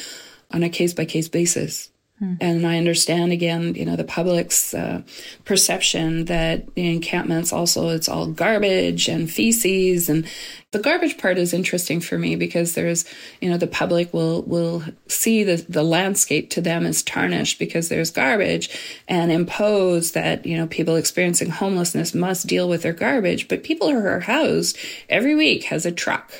on 0.50 0.62
a 0.62 0.68
case 0.68 0.92
by 0.92 1.06
case 1.06 1.28
basis. 1.28 1.88
Hmm. 2.18 2.34
And 2.40 2.66
I 2.66 2.78
understand 2.78 3.32
again, 3.32 3.74
you 3.74 3.84
know, 3.84 3.96
the 3.96 4.04
public's 4.04 4.74
uh, 4.74 5.02
perception 5.44 6.26
that 6.26 6.68
encampments 6.76 7.52
also 7.52 7.88
it's 7.88 8.08
all 8.08 8.26
garbage 8.26 9.08
and 9.08 9.30
feces, 9.30 10.08
and 10.08 10.26
the 10.70 10.78
garbage 10.78 11.18
part 11.18 11.38
is 11.38 11.52
interesting 11.52 12.00
for 12.00 12.18
me 12.18 12.36
because 12.36 12.74
there's, 12.74 13.04
you 13.40 13.50
know, 13.50 13.56
the 13.56 13.66
public 13.66 14.12
will 14.12 14.42
will 14.42 14.84
see 15.08 15.42
the 15.42 15.64
the 15.68 15.82
landscape 15.82 16.50
to 16.50 16.60
them 16.60 16.86
as 16.86 17.02
tarnished 17.02 17.58
because 17.58 17.88
there's 17.88 18.10
garbage, 18.10 18.68
and 19.08 19.32
impose 19.32 20.12
that 20.12 20.44
you 20.44 20.56
know 20.56 20.66
people 20.66 20.96
experiencing 20.96 21.50
homelessness 21.50 22.14
must 22.14 22.46
deal 22.46 22.68
with 22.68 22.82
their 22.82 22.92
garbage, 22.92 23.48
but 23.48 23.64
people 23.64 23.90
who 23.90 24.06
are 24.06 24.20
housed 24.20 24.76
every 25.08 25.34
week 25.34 25.64
has 25.64 25.86
a 25.86 25.92
truck 25.92 26.32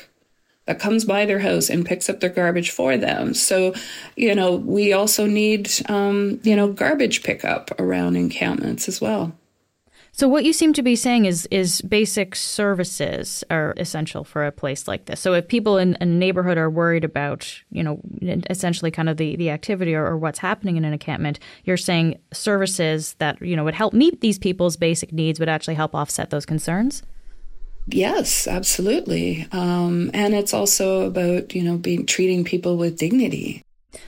that 0.65 0.79
comes 0.79 1.05
by 1.05 1.25
their 1.25 1.39
house 1.39 1.69
and 1.69 1.85
picks 1.85 2.09
up 2.09 2.19
their 2.19 2.29
garbage 2.29 2.71
for 2.71 2.97
them. 2.97 3.33
So, 3.33 3.73
you 4.15 4.33
know, 4.33 4.55
we 4.55 4.93
also 4.93 5.25
need, 5.25 5.69
um, 5.89 6.39
you 6.43 6.55
know, 6.55 6.71
garbage 6.71 7.23
pickup 7.23 7.77
around 7.79 8.15
encampments 8.15 8.87
as 8.87 9.01
well. 9.01 9.33
So 10.15 10.27
what 10.27 10.45
you 10.45 10.53
seem 10.53 10.73
to 10.73 10.83
be 10.83 10.95
saying 10.95 11.25
is 11.25 11.47
is 11.47 11.81
basic 11.81 12.35
services 12.35 13.43
are 13.49 13.73
essential 13.77 14.23
for 14.23 14.45
a 14.45 14.51
place 14.51 14.87
like 14.87 15.05
this. 15.05 15.19
So 15.19 15.33
if 15.33 15.47
people 15.47 15.79
in 15.79 15.97
a 15.99 16.05
neighborhood 16.05 16.55
are 16.55 16.69
worried 16.69 17.03
about, 17.03 17.51
you 17.71 17.81
know, 17.81 17.99
essentially 18.47 18.91
kind 18.91 19.09
of 19.09 19.17
the, 19.17 19.35
the 19.35 19.49
activity 19.49 19.95
or, 19.95 20.05
or 20.05 20.15
what's 20.15 20.37
happening 20.37 20.77
in 20.77 20.85
an 20.85 20.93
encampment, 20.93 21.39
you're 21.63 21.77
saying 21.77 22.19
services 22.31 23.15
that, 23.17 23.41
you 23.41 23.55
know, 23.55 23.63
would 23.63 23.73
help 23.73 23.91
meet 23.91 24.21
these 24.21 24.37
people's 24.37 24.77
basic 24.77 25.11
needs 25.11 25.39
would 25.39 25.49
actually 25.49 25.73
help 25.73 25.95
offset 25.95 26.29
those 26.29 26.45
concerns? 26.45 27.01
Yes, 27.87 28.47
absolutely. 28.47 29.47
Um, 29.51 30.09
and 30.13 30.33
it's 30.33 30.53
also 30.53 31.01
about, 31.01 31.53
you 31.53 31.63
know, 31.63 31.77
being 31.77 32.05
treating 32.05 32.43
people 32.43 32.77
with 32.77 32.97
dignity. 32.97 33.61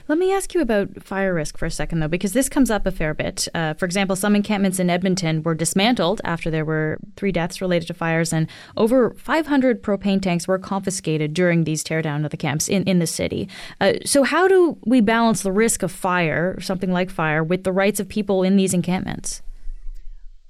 Let 0.08 0.18
me 0.18 0.32
ask 0.32 0.54
you 0.54 0.60
about 0.60 1.02
fire 1.02 1.34
risk 1.34 1.58
for 1.58 1.66
a 1.66 1.70
second, 1.70 2.00
though, 2.00 2.08
because 2.08 2.32
this 2.32 2.48
comes 2.48 2.70
up 2.70 2.86
a 2.86 2.90
fair 2.90 3.14
bit. 3.14 3.48
Uh, 3.54 3.74
for 3.74 3.84
example, 3.84 4.16
some 4.16 4.34
encampments 4.34 4.78
in 4.78 4.90
Edmonton 4.90 5.42
were 5.42 5.54
dismantled 5.54 6.20
after 6.24 6.50
there 6.50 6.64
were 6.64 6.98
three 7.16 7.32
deaths 7.32 7.60
related 7.60 7.86
to 7.86 7.94
fires, 7.94 8.32
and 8.32 8.48
over 8.76 9.10
500 9.14 9.82
propane 9.82 10.22
tanks 10.22 10.48
were 10.48 10.58
confiscated 10.58 11.34
during 11.34 11.64
these 11.64 11.84
teardown 11.84 12.24
of 12.24 12.30
the 12.30 12.36
camps 12.36 12.68
in, 12.68 12.82
in 12.84 12.98
the 12.98 13.06
city. 13.06 13.48
Uh, 13.80 13.94
so, 14.04 14.22
how 14.22 14.48
do 14.48 14.78
we 14.84 15.00
balance 15.00 15.42
the 15.42 15.52
risk 15.52 15.82
of 15.82 15.92
fire, 15.92 16.58
something 16.60 16.92
like 16.92 17.10
fire, 17.10 17.42
with 17.42 17.64
the 17.64 17.72
rights 17.72 18.00
of 18.00 18.08
people 18.08 18.42
in 18.42 18.56
these 18.56 18.74
encampments? 18.74 19.42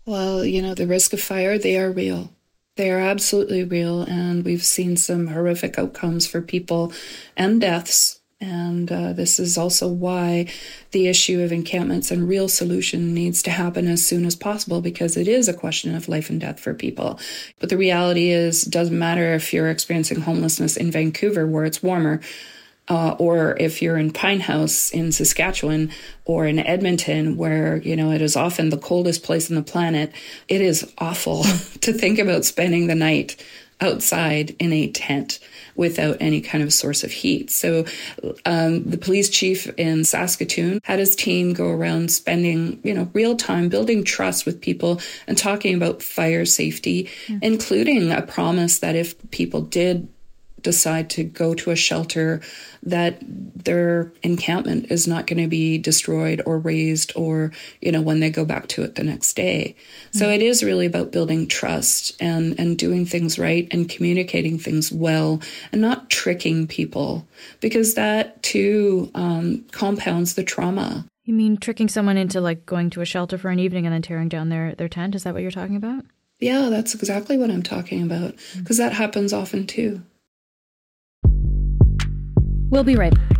Well, 0.04 0.45
you 0.45 0.62
know, 0.62 0.75
the 0.75 0.87
risk 0.87 1.12
of 1.12 1.21
fire, 1.21 1.59
they 1.59 1.78
are 1.78 1.90
real. 1.90 2.30
They 2.76 2.90
are 2.90 3.00
absolutely 3.00 3.64
real, 3.64 4.02
and 4.02 4.45
we've 4.45 4.64
seen 4.64 4.97
some 4.97 5.28
horrific 5.28 5.78
outcomes 5.78 6.26
for 6.26 6.40
people 6.40 6.92
and 7.37 7.61
deaths 7.61 8.21
and 8.40 8.92
uh, 8.92 9.14
this 9.14 9.40
is 9.40 9.56
also 9.56 9.88
why 9.88 10.47
the 10.90 11.09
issue 11.09 11.40
of 11.40 11.52
encampments 11.52 12.11
and 12.11 12.28
real 12.28 12.49
solution 12.49 13.14
needs 13.14 13.42
to 13.45 13.50
happen 13.50 13.88
as 13.88 14.06
soon 14.06 14.26
as 14.26 14.37
possible 14.37 14.83
because 14.83 15.16
it 15.16 15.26
is 15.26 15.49
a 15.49 15.54
question 15.54 15.95
of 15.95 16.09
life 16.09 16.28
and 16.28 16.40
death 16.40 16.61
for 16.61 16.75
people. 16.75 17.18
But 17.61 17.71
the 17.71 17.78
reality 17.78 18.28
is, 18.28 18.66
it 18.66 18.73
doesn't 18.73 18.99
matter 18.99 19.33
if 19.35 19.54
you're 19.54 19.71
experiencing 19.71 20.21
homelessness 20.21 20.76
in 20.76 20.90
Vancouver 20.90 21.47
where 21.47 21.64
it's 21.64 21.83
warmer, 21.83 22.21
uh, 22.88 23.16
or 23.19 23.57
if 23.59 23.83
you're 23.83 23.99
in 23.99 24.12
Pinehouse 24.12 24.90
in 24.90 25.12
Saskatchewan 25.12 25.90
or 26.25 26.47
in 26.47 26.59
Edmonton, 26.59 27.37
where 27.37 27.78
you 27.78 27.97
know 27.97 28.12
it 28.12 28.23
is 28.23 28.37
often 28.37 28.71
the 28.71 28.78
coldest 28.78 29.23
place 29.23 29.50
on 29.50 29.57
the 29.57 29.62
planet, 29.62 30.12
it 30.49 30.61
is 30.61 30.93
awful 30.99 31.43
to 31.81 31.93
think 31.93 32.19
about 32.19 32.45
spending 32.45 32.87
the 32.87 32.95
night 32.95 33.43
outside 33.81 34.57
in 34.59 34.73
a 34.73 34.90
tent 34.90 35.38
without 35.75 36.16
any 36.21 36.40
kind 36.40 36.64
of 36.64 36.73
source 36.73 37.05
of 37.05 37.11
heat. 37.11 37.50
So 37.50 37.85
um, 38.47 38.83
the 38.85 38.97
police 38.97 39.28
chief 39.28 39.69
in 39.76 40.05
Saskatoon 40.05 40.81
had 40.85 40.99
his 40.99 41.14
team 41.14 41.52
go 41.52 41.69
around 41.69 42.11
spending, 42.11 42.81
you 42.83 42.95
know, 42.95 43.11
real 43.12 43.37
time 43.37 43.69
building 43.69 44.02
trust 44.02 44.47
with 44.47 44.61
people 44.61 45.00
and 45.26 45.37
talking 45.37 45.75
about 45.75 46.02
fire 46.02 46.47
safety, 46.47 47.11
mm-hmm. 47.26 47.38
including 47.43 48.11
a 48.11 48.23
promise 48.23 48.78
that 48.78 48.97
if 48.97 49.31
people 49.31 49.61
did 49.61 50.09
decide 50.67 51.09
to 51.09 51.23
go 51.23 51.55
to 51.55 51.71
a 51.71 51.77
shelter 51.77 52.43
that 52.83 53.23
their 53.23 54.13
encampment 54.25 54.91
is 54.91 55.07
not 55.07 55.29
going 55.29 55.41
to 55.41 55.47
be 55.47 55.79
destroyed 55.79 56.43
or 56.45 56.59
razed 56.59 57.13
or 57.15 57.53
you 57.81 57.93
know 57.93 58.03
when 58.03 58.19
they 58.19 58.31
go 58.31 58.45
back 58.45 58.67
to 58.67 58.83
it 58.83 58.97
the 58.97 59.05
next 59.05 59.35
day. 59.35 59.77
Mm-hmm. 59.77 60.19
so 60.19 60.29
it 60.29 60.43
is 60.43 60.65
really 60.65 60.87
about 60.87 61.13
building 61.13 61.47
trust 61.47 62.21
and 62.21 62.59
and 62.59 62.77
doing 62.77 63.07
things 63.07 63.39
right 63.39 63.69
and 63.71 63.89
communicating 63.89 64.59
things 64.59 64.91
well 64.91 65.41
and 65.71 65.81
not 65.81 66.11
tricking 66.11 66.67
people 66.67 67.29
because 67.61 67.95
that 67.95 68.43
too 68.43 69.09
um, 69.15 69.65
compounds 69.71 70.35
the 70.35 70.43
trauma. 70.43 71.07
You 71.23 71.35
mean 71.35 71.59
tricking 71.59 71.89
someone 71.89 72.17
into 72.17 72.41
like 72.41 72.67
going 72.67 72.91
to 72.91 73.03
a 73.03 73.05
shelter 73.05 73.39
for 73.39 73.51
an 73.51 73.61
evening 73.61 73.87
and 73.87 73.95
then 73.95 74.03
tearing 74.03 74.29
down 74.29 74.49
their 74.49 74.75
their 74.75 74.89
tent? 74.89 75.15
Is 75.15 75.23
that 75.23 75.33
what 75.33 75.43
you're 75.43 75.53
talking 75.53 75.77
about? 75.77 76.05
Yeah 76.41 76.69
that's 76.69 76.95
exactly 76.95 77.39
what 77.39 77.51
i'm 77.51 77.63
talking 77.63 78.03
about 78.03 78.37
because 78.59 78.79
mm-hmm. 78.79 78.89
that 78.89 78.93
happens 78.93 79.33
often 79.33 79.67
too 79.67 80.03
We'll 82.71 82.85
be 82.85 82.97
right 82.97 83.15
back. 83.15 83.37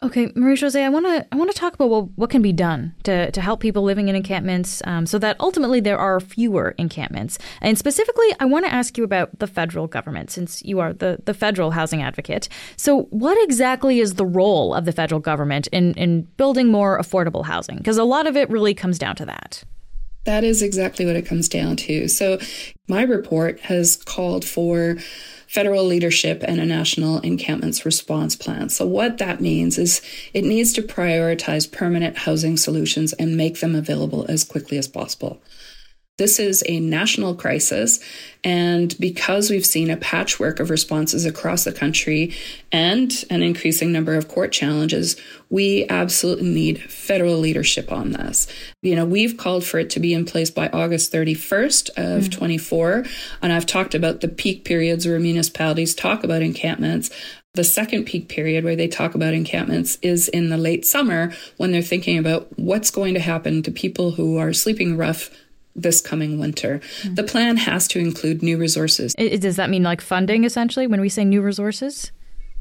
Okay, 0.00 0.30
Marie 0.36 0.54
Josée, 0.54 0.84
I 0.84 0.88
want 0.90 1.06
to 1.06 1.26
I 1.32 1.36
want 1.36 1.50
to 1.50 1.56
talk 1.56 1.74
about 1.74 2.10
what, 2.14 2.30
can 2.30 2.40
be 2.40 2.52
done 2.52 2.94
to, 3.02 3.32
to 3.32 3.40
help 3.40 3.58
people 3.58 3.82
living 3.82 4.08
in 4.08 4.14
encampments, 4.14 4.80
um, 4.86 5.06
so 5.06 5.18
that 5.18 5.36
ultimately 5.40 5.80
there 5.80 5.98
are 5.98 6.20
fewer 6.20 6.76
encampments. 6.78 7.36
And 7.60 7.76
specifically, 7.76 8.28
I 8.38 8.44
want 8.44 8.64
to 8.64 8.72
ask 8.72 8.96
you 8.96 9.02
about 9.02 9.36
the 9.40 9.48
federal 9.48 9.88
government, 9.88 10.30
since 10.30 10.62
you 10.64 10.78
are 10.78 10.92
the, 10.92 11.18
the 11.24 11.34
federal 11.34 11.72
housing 11.72 12.00
advocate. 12.00 12.48
So, 12.76 13.02
what 13.10 13.36
exactly 13.42 13.98
is 13.98 14.14
the 14.14 14.24
role 14.24 14.72
of 14.72 14.84
the 14.84 14.92
federal 14.92 15.20
government 15.20 15.66
in 15.72 15.94
in 15.94 16.22
building 16.36 16.68
more 16.68 16.96
affordable 17.00 17.44
housing? 17.44 17.78
Because 17.78 17.98
a 17.98 18.04
lot 18.04 18.28
of 18.28 18.36
it 18.36 18.48
really 18.50 18.74
comes 18.74 19.00
down 19.00 19.16
to 19.16 19.26
that. 19.26 19.64
That 20.28 20.44
is 20.44 20.60
exactly 20.60 21.06
what 21.06 21.16
it 21.16 21.24
comes 21.24 21.48
down 21.48 21.76
to. 21.76 22.06
So, 22.06 22.38
my 22.86 23.00
report 23.00 23.60
has 23.60 23.96
called 23.96 24.44
for 24.44 24.96
federal 25.46 25.86
leadership 25.86 26.44
and 26.46 26.60
a 26.60 26.66
national 26.66 27.20
encampments 27.20 27.86
response 27.86 28.36
plan. 28.36 28.68
So, 28.68 28.86
what 28.86 29.16
that 29.16 29.40
means 29.40 29.78
is 29.78 30.02
it 30.34 30.44
needs 30.44 30.74
to 30.74 30.82
prioritize 30.82 31.72
permanent 31.72 32.18
housing 32.18 32.58
solutions 32.58 33.14
and 33.14 33.38
make 33.38 33.60
them 33.60 33.74
available 33.74 34.26
as 34.28 34.44
quickly 34.44 34.76
as 34.76 34.86
possible. 34.86 35.40
This 36.18 36.40
is 36.40 36.64
a 36.66 36.80
national 36.80 37.36
crisis. 37.36 38.00
And 38.44 38.94
because 38.98 39.50
we've 39.50 39.64
seen 39.64 39.88
a 39.88 39.96
patchwork 39.96 40.58
of 40.60 40.68
responses 40.68 41.24
across 41.24 41.64
the 41.64 41.72
country 41.72 42.34
and 42.72 43.12
an 43.30 43.42
increasing 43.42 43.92
number 43.92 44.14
of 44.14 44.28
court 44.28 44.52
challenges, 44.52 45.16
we 45.48 45.86
absolutely 45.88 46.50
need 46.50 46.82
federal 46.90 47.38
leadership 47.38 47.90
on 47.92 48.12
this. 48.12 48.48
You 48.82 48.96
know, 48.96 49.04
we've 49.04 49.36
called 49.36 49.64
for 49.64 49.78
it 49.78 49.90
to 49.90 50.00
be 50.00 50.12
in 50.12 50.24
place 50.24 50.50
by 50.50 50.68
August 50.68 51.12
31st 51.12 51.90
of 51.90 52.24
mm. 52.24 52.32
24. 52.32 53.04
And 53.40 53.52
I've 53.52 53.66
talked 53.66 53.94
about 53.94 54.20
the 54.20 54.28
peak 54.28 54.64
periods 54.64 55.06
where 55.06 55.20
municipalities 55.20 55.94
talk 55.94 56.24
about 56.24 56.42
encampments. 56.42 57.10
The 57.54 57.64
second 57.64 58.04
peak 58.04 58.28
period 58.28 58.64
where 58.64 58.76
they 58.76 58.88
talk 58.88 59.14
about 59.14 59.34
encampments 59.34 59.98
is 60.02 60.28
in 60.28 60.48
the 60.48 60.58
late 60.58 60.84
summer 60.84 61.32
when 61.56 61.72
they're 61.72 61.82
thinking 61.82 62.18
about 62.18 62.48
what's 62.58 62.90
going 62.90 63.14
to 63.14 63.20
happen 63.20 63.62
to 63.62 63.70
people 63.70 64.12
who 64.12 64.36
are 64.36 64.52
sleeping 64.52 64.96
rough 64.96 65.30
this 65.82 66.00
coming 66.00 66.38
winter. 66.38 66.80
Mm-hmm. 67.02 67.14
The 67.14 67.24
plan 67.24 67.56
has 67.56 67.88
to 67.88 67.98
include 67.98 68.42
new 68.42 68.58
resources. 68.58 69.14
It, 69.18 69.40
does 69.40 69.56
that 69.56 69.70
mean 69.70 69.82
like 69.82 70.00
funding 70.00 70.44
essentially 70.44 70.86
when 70.86 71.00
we 71.00 71.08
say 71.08 71.24
new 71.24 71.42
resources? 71.42 72.12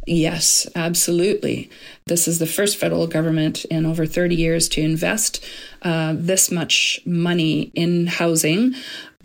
Yes, 0.07 0.65
absolutely. 0.73 1.69
This 2.05 2.29
is 2.29 2.39
the 2.39 2.45
first 2.45 2.77
federal 2.77 3.07
government 3.07 3.65
in 3.65 3.85
over 3.85 4.05
30 4.05 4.35
years 4.35 4.69
to 4.69 4.81
invest 4.81 5.43
uh, 5.81 6.15
this 6.17 6.49
much 6.49 7.01
money 7.05 7.71
in 7.75 8.07
housing 8.07 8.73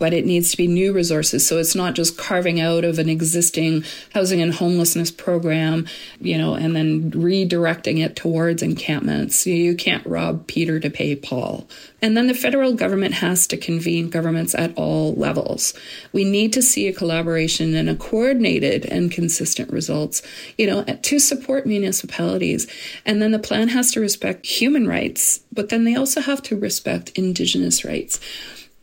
but 0.03 0.13
it 0.13 0.25
needs 0.25 0.51
to 0.51 0.57
be 0.57 0.67
new 0.67 0.91
resources. 0.91 1.47
So 1.47 1.59
it's 1.59 1.75
not 1.75 1.95
just 1.95 2.17
carving 2.17 2.59
out 2.59 2.83
of 2.83 2.99
an 2.99 3.07
existing 3.07 3.85
housing 4.13 4.41
and 4.41 4.53
homelessness 4.53 5.11
program, 5.11 5.87
you 6.19 6.37
know, 6.37 6.55
and 6.55 6.75
then 6.75 7.09
redirecting 7.11 8.03
it 8.03 8.17
towards 8.17 8.61
encampments. 8.61 9.47
You 9.47 9.77
can't 9.77 10.05
rob 10.05 10.45
Peter 10.45 10.77
to 10.81 10.89
pay 10.89 11.15
Paul. 11.15 11.69
And 12.01 12.17
then 12.17 12.27
the 12.27 12.33
federal 12.33 12.73
government 12.73 13.13
has 13.13 13.47
to 13.47 13.55
convene 13.55 14.09
governments 14.09 14.53
at 14.53 14.77
all 14.77 15.15
levels. 15.15 15.73
We 16.11 16.25
need 16.25 16.51
to 16.51 16.61
see 16.61 16.89
a 16.89 16.93
collaboration 16.93 17.73
and 17.73 17.89
a 17.89 17.95
coordinated 17.95 18.85
and 18.85 19.09
consistent 19.09 19.71
results, 19.71 20.21
you 20.57 20.67
know, 20.67 20.83
to 20.83 21.17
support 21.17 21.65
municipalities. 21.65 22.67
And 23.05 23.21
then 23.21 23.31
the 23.31 23.39
plan 23.39 23.69
has 23.69 23.93
to 23.93 24.01
respect 24.01 24.45
human 24.45 24.85
rights, 24.85 25.39
but 25.53 25.69
then 25.69 25.85
they 25.85 25.95
also 25.95 26.19
have 26.19 26.43
to 26.43 26.59
respect 26.59 27.17
Indigenous 27.17 27.85
rights. 27.85 28.19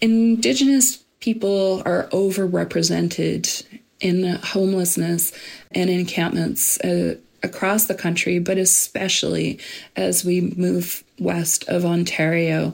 Indigenous 0.01 1.00
people 1.21 1.83
are 1.87 2.09
overrepresented 2.09 3.65
in 4.01 4.25
homelessness 4.37 5.33
and 5.73 5.91
encampments 5.91 6.81
uh, 6.81 7.17
across 7.43 7.87
the 7.87 7.95
country, 7.95 8.39
but 8.39 8.59
especially 8.59 9.59
as 9.97 10.25
we 10.25 10.41
move 10.57 11.05
west 11.19 11.67
of 11.69 11.85
Ontario. 11.85 12.73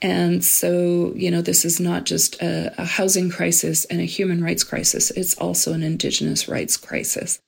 And 0.00 0.44
so, 0.44 1.12
you 1.14 1.30
know, 1.30 1.42
this 1.42 1.64
is 1.64 1.80
not 1.80 2.04
just 2.04 2.40
a, 2.42 2.72
a 2.78 2.84
housing 2.84 3.30
crisis 3.30 3.84
and 3.86 4.00
a 4.00 4.04
human 4.04 4.42
rights 4.42 4.64
crisis, 4.64 5.10
it's 5.10 5.36
also 5.38 5.72
an 5.72 5.82
Indigenous 5.82 6.48
rights 6.48 6.76
crisis 6.76 7.40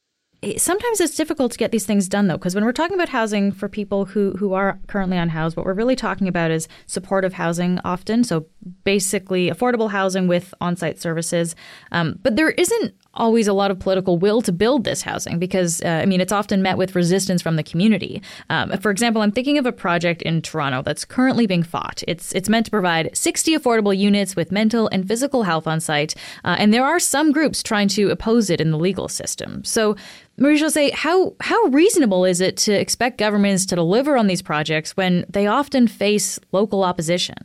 sometimes 0.56 1.00
it's 1.00 1.16
difficult 1.16 1.50
to 1.52 1.58
get 1.58 1.72
these 1.72 1.84
things 1.84 2.08
done 2.08 2.28
though 2.28 2.36
because 2.36 2.54
when 2.54 2.64
we're 2.64 2.72
talking 2.72 2.94
about 2.94 3.08
housing 3.08 3.50
for 3.50 3.68
people 3.68 4.04
who 4.04 4.32
who 4.32 4.52
are 4.52 4.78
currently 4.86 5.16
unhoused 5.16 5.56
what 5.56 5.66
we're 5.66 5.74
really 5.74 5.96
talking 5.96 6.28
about 6.28 6.50
is 6.50 6.68
supportive 6.86 7.32
housing 7.32 7.80
often 7.84 8.22
so 8.22 8.46
basically 8.84 9.50
affordable 9.50 9.90
housing 9.90 10.28
with 10.28 10.54
on-site 10.60 11.00
services. 11.00 11.54
Um, 11.92 12.18
but 12.22 12.36
there 12.36 12.50
isn't 12.50 12.94
always 13.14 13.48
a 13.48 13.52
lot 13.52 13.70
of 13.70 13.78
political 13.78 14.18
will 14.18 14.40
to 14.42 14.52
build 14.52 14.84
this 14.84 15.02
housing 15.02 15.38
because, 15.38 15.82
uh, 15.82 15.88
I 16.02 16.06
mean, 16.06 16.20
it's 16.20 16.32
often 16.32 16.62
met 16.62 16.78
with 16.78 16.94
resistance 16.94 17.42
from 17.42 17.56
the 17.56 17.62
community. 17.62 18.22
Um, 18.50 18.76
for 18.78 18.90
example, 18.90 19.22
I'm 19.22 19.32
thinking 19.32 19.58
of 19.58 19.66
a 19.66 19.72
project 19.72 20.22
in 20.22 20.42
Toronto 20.42 20.82
that's 20.82 21.04
currently 21.04 21.46
being 21.46 21.62
fought. 21.62 22.02
It's, 22.06 22.32
it's 22.34 22.48
meant 22.48 22.66
to 22.66 22.70
provide 22.70 23.16
60 23.16 23.56
affordable 23.56 23.96
units 23.96 24.36
with 24.36 24.52
mental 24.52 24.88
and 24.92 25.06
physical 25.06 25.42
health 25.42 25.66
on 25.66 25.80
site, 25.80 26.14
uh, 26.44 26.56
and 26.58 26.72
there 26.72 26.84
are 26.84 27.00
some 27.00 27.32
groups 27.32 27.62
trying 27.62 27.88
to 27.88 28.10
oppose 28.10 28.50
it 28.50 28.60
in 28.60 28.70
the 28.70 28.78
legal 28.78 29.08
system. 29.08 29.64
So, 29.64 29.96
Marie-Josée, 30.36 30.92
how, 30.92 31.34
how 31.40 31.60
reasonable 31.64 32.24
is 32.24 32.40
it 32.40 32.56
to 32.58 32.72
expect 32.72 33.18
governments 33.18 33.66
to 33.66 33.74
deliver 33.74 34.16
on 34.16 34.28
these 34.28 34.40
projects 34.40 34.96
when 34.96 35.24
they 35.28 35.48
often 35.48 35.88
face 35.88 36.38
local 36.52 36.84
opposition? 36.84 37.36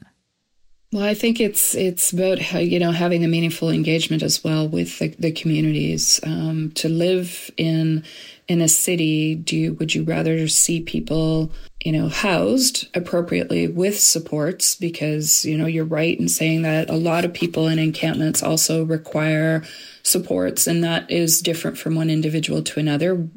Well, 0.94 1.04
I 1.04 1.16
think 1.16 1.40
it's 1.40 1.74
it's 1.74 2.14
about 2.14 2.54
you 2.54 2.78
know 2.78 2.92
having 2.92 3.26
a 3.26 3.28
meaningful 3.28 3.72
engagement 3.72 4.22
as 4.22 4.44
well 4.44 4.68
with 4.68 5.00
the, 5.00 5.08
the 5.18 5.32
communities. 5.32 6.20
Um, 6.22 6.72
to 6.76 6.88
live 6.88 7.50
in 7.58 8.04
in 8.48 8.62
a 8.62 8.68
city, 8.68 9.34
do 9.34 9.58
you, 9.58 9.74
would 9.74 9.96
you 9.96 10.04
rather 10.04 10.48
see 10.48 10.82
people 10.82 11.52
you 11.84 11.94
know 11.94 12.10
housed 12.10 12.96
appropriately 12.96 13.68
with 13.68 14.00
supports? 14.00 14.76
Because 14.76 15.44
you 15.44 15.58
know 15.58 15.66
you're 15.66 15.84
right 15.84 16.20
in 16.20 16.30
saying 16.30 16.62
that 16.62 16.92
a 16.92 16.96
lot 16.96 17.26
of 17.26 17.34
people 17.34 17.68
in 17.68 17.80
encampments 17.80 18.44
also 18.44 18.84
require 18.84 19.64
supports, 20.04 20.68
and 20.68 20.84
that 20.84 21.10
is 21.10 21.42
different 21.42 21.80
from 21.80 21.96
one 21.96 22.12
individual 22.12 22.62
to 22.62 22.80
another 22.80 23.28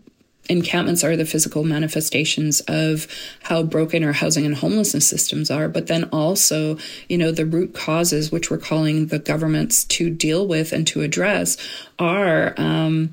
encampments 0.49 1.05
are 1.05 1.17
the 1.17 1.27
physical 1.27 1.65
manifestations 1.65 2.61
of 2.63 3.07
how 3.43 3.63
broken 3.63 4.05
our 4.05 4.13
housing 4.13 4.47
and 4.47 4.57
homelessness 4.57 5.07
systems 5.07 5.51
are, 5.51 5.69
but 5.69 5.87
then 5.87 6.05
also, 6.05 6.79
you 7.09 7.19
know, 7.19 7.31
the 7.31 7.47
root 7.47 7.75
causes, 7.75 8.33
which 8.33 8.51
we're 8.51 8.59
calling 8.59 9.07
the 9.07 9.19
governments 9.19 9.85
to 9.85 10.11
deal 10.11 10.47
with 10.47 10.73
and 10.73 10.87
to 10.87 11.03
address, 11.03 11.57
are, 11.99 12.55
um, 12.57 13.11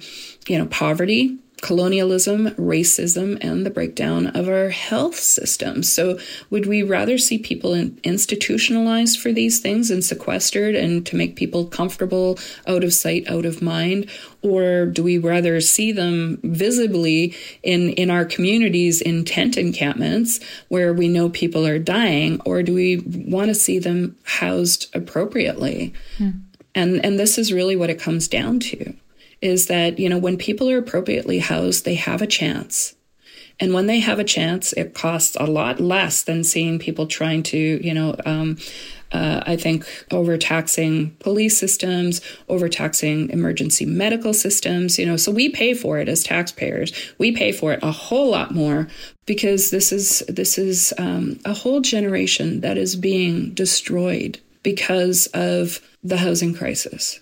you 0.47 0.57
know, 0.57 0.65
poverty, 0.67 1.37
colonialism, 1.63 2.49
racism, 2.55 3.37
and 3.41 3.65
the 3.65 3.69
breakdown 3.69 4.27
of 4.27 4.49
our 4.49 4.67
health 4.67 5.15
system. 5.15 5.81
So, 5.81 6.19
would 6.49 6.65
we 6.65 6.83
rather 6.83 7.17
see 7.17 7.37
people 7.37 7.73
in, 7.73 7.97
institutionalized 8.03 9.17
for 9.17 9.31
these 9.31 9.61
things 9.61 9.89
and 9.89 10.03
sequestered 10.03 10.75
and 10.75 11.05
to 11.05 11.15
make 11.15 11.37
people 11.37 11.65
comfortable 11.65 12.37
out 12.67 12.83
of 12.83 12.93
sight, 12.93 13.29
out 13.29 13.45
of 13.45 13.61
mind? 13.61 14.09
Or 14.41 14.87
do 14.87 15.03
we 15.03 15.17
rather 15.17 15.61
see 15.61 15.93
them 15.93 16.37
visibly 16.43 17.33
in, 17.63 17.91
in 17.91 18.09
our 18.09 18.25
communities 18.25 18.99
in 18.99 19.23
tent 19.23 19.55
encampments 19.55 20.41
where 20.67 20.93
we 20.93 21.07
know 21.07 21.29
people 21.29 21.65
are 21.65 21.79
dying? 21.79 22.41
Or 22.45 22.61
do 22.61 22.73
we 22.73 22.97
want 23.05 23.47
to 23.47 23.55
see 23.55 23.79
them 23.79 24.17
housed 24.23 24.93
appropriately? 24.93 25.93
Hmm. 26.17 26.31
And, 26.75 27.05
and 27.05 27.17
this 27.17 27.37
is 27.37 27.53
really 27.53 27.77
what 27.77 27.89
it 27.89 28.01
comes 28.01 28.27
down 28.27 28.59
to 28.59 28.93
is 29.43 29.67
that, 29.67 29.99
you 29.99 30.09
know, 30.09 30.17
when 30.17 30.37
people 30.37 30.69
are 30.69 30.77
appropriately 30.77 31.39
housed, 31.39 31.85
they 31.85 31.95
have 31.95 32.21
a 32.21 32.27
chance. 32.27 32.95
And 33.59 33.73
when 33.73 33.85
they 33.85 33.99
have 33.99 34.19
a 34.19 34.23
chance, 34.23 34.73
it 34.73 34.93
costs 34.93 35.37
a 35.39 35.45
lot 35.45 35.79
less 35.79 36.23
than 36.23 36.43
seeing 36.43 36.79
people 36.79 37.05
trying 37.05 37.43
to, 37.43 37.57
you 37.57 37.93
know, 37.93 38.15
um, 38.25 38.57
uh, 39.11 39.43
I 39.45 39.57
think 39.57 39.85
overtaxing 40.11 41.11
police 41.19 41.55
systems, 41.57 42.19
overtaxing 42.49 43.29
emergency 43.29 43.85
medical 43.85 44.33
systems, 44.33 44.97
you 44.97 45.05
know, 45.05 45.17
so 45.17 45.31
we 45.31 45.49
pay 45.49 45.75
for 45.75 45.99
it 45.99 46.09
as 46.09 46.23
taxpayers. 46.23 46.91
We 47.19 47.31
pay 47.31 47.51
for 47.51 47.73
it 47.73 47.83
a 47.83 47.91
whole 47.91 48.31
lot 48.31 48.55
more 48.55 48.87
because 49.27 49.69
this 49.69 49.91
is 49.91 50.23
this 50.27 50.57
is 50.57 50.93
um, 50.97 51.39
a 51.45 51.53
whole 51.53 51.81
generation 51.81 52.61
that 52.61 52.77
is 52.77 52.95
being 52.95 53.53
destroyed 53.53 54.39
because 54.63 55.27
of 55.27 55.79
the 56.03 56.17
housing 56.17 56.55
crisis. 56.55 57.19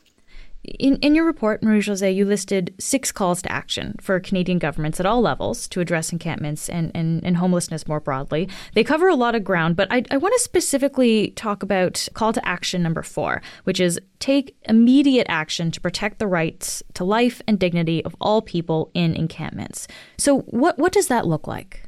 In, 0.63 0.97
in 0.97 1.15
your 1.15 1.25
report, 1.25 1.63
Marie 1.63 1.79
Josée, 1.79 2.13
you 2.13 2.23
listed 2.23 2.73
six 2.79 3.11
calls 3.11 3.41
to 3.41 3.51
action 3.51 3.95
for 3.99 4.19
Canadian 4.19 4.59
governments 4.59 4.99
at 4.99 5.07
all 5.07 5.19
levels 5.19 5.67
to 5.69 5.79
address 5.79 6.11
encampments 6.11 6.69
and, 6.69 6.91
and, 6.93 7.23
and 7.23 7.37
homelessness 7.37 7.87
more 7.87 7.99
broadly. 7.99 8.47
They 8.75 8.83
cover 8.83 9.07
a 9.07 9.15
lot 9.15 9.33
of 9.33 9.43
ground, 9.43 9.75
but 9.75 9.87
I, 9.91 10.03
I 10.11 10.17
want 10.17 10.33
to 10.35 10.39
specifically 10.39 11.31
talk 11.31 11.63
about 11.63 12.07
call 12.13 12.31
to 12.33 12.47
action 12.47 12.83
number 12.83 13.01
four, 13.01 13.41
which 13.63 13.79
is 13.79 13.99
take 14.19 14.55
immediate 14.69 15.25
action 15.29 15.71
to 15.71 15.81
protect 15.81 16.19
the 16.19 16.27
rights 16.27 16.83
to 16.93 17.03
life 17.03 17.41
and 17.47 17.57
dignity 17.59 18.05
of 18.05 18.15
all 18.21 18.43
people 18.43 18.91
in 18.93 19.15
encampments. 19.15 19.87
So, 20.17 20.41
what, 20.41 20.77
what 20.77 20.91
does 20.91 21.07
that 21.07 21.25
look 21.25 21.47
like? 21.47 21.80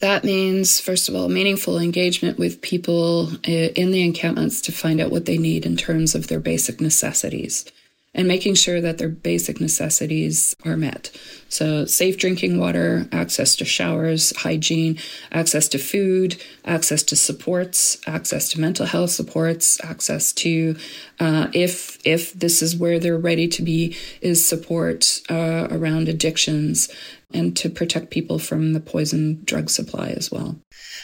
That 0.00 0.24
means, 0.24 0.80
first 0.80 1.08
of 1.08 1.14
all, 1.14 1.28
meaningful 1.28 1.78
engagement 1.78 2.38
with 2.38 2.62
people 2.62 3.30
eh, 3.44 3.68
in 3.76 3.90
the 3.90 4.02
encampments 4.02 4.62
to 4.62 4.72
find 4.72 5.00
out 5.00 5.10
what 5.10 5.26
they 5.26 5.36
need 5.36 5.66
in 5.66 5.76
terms 5.76 6.14
of 6.14 6.28
their 6.28 6.40
basic 6.40 6.80
necessities 6.80 7.64
and 8.12 8.26
making 8.26 8.54
sure 8.54 8.80
that 8.80 8.98
their 8.98 9.08
basic 9.08 9.60
necessities 9.60 10.56
are 10.64 10.76
met. 10.76 11.10
So, 11.48 11.84
safe 11.84 12.18
drinking 12.18 12.58
water, 12.58 13.08
access 13.12 13.54
to 13.56 13.64
showers, 13.64 14.36
hygiene, 14.36 14.98
access 15.30 15.68
to 15.68 15.78
food, 15.78 16.42
access 16.64 17.02
to 17.04 17.16
supports, 17.16 18.00
access 18.06 18.48
to 18.50 18.60
mental 18.60 18.86
health 18.86 19.10
supports, 19.10 19.82
access 19.84 20.32
to, 20.34 20.76
uh, 21.20 21.48
if 21.52 21.98
if 22.04 22.32
this 22.32 22.62
is 22.62 22.76
where 22.76 22.98
they're 22.98 23.18
ready 23.18 23.46
to 23.48 23.62
be, 23.62 23.96
is 24.20 24.46
support 24.46 25.22
uh, 25.30 25.68
around 25.70 26.08
addictions, 26.08 26.88
and 27.32 27.56
to 27.56 27.70
protect 27.70 28.10
people 28.10 28.38
from 28.38 28.72
the 28.72 28.80
poison 28.80 29.42
drug 29.44 29.70
supply 29.70 30.08
as 30.08 30.30
well. 30.30 30.56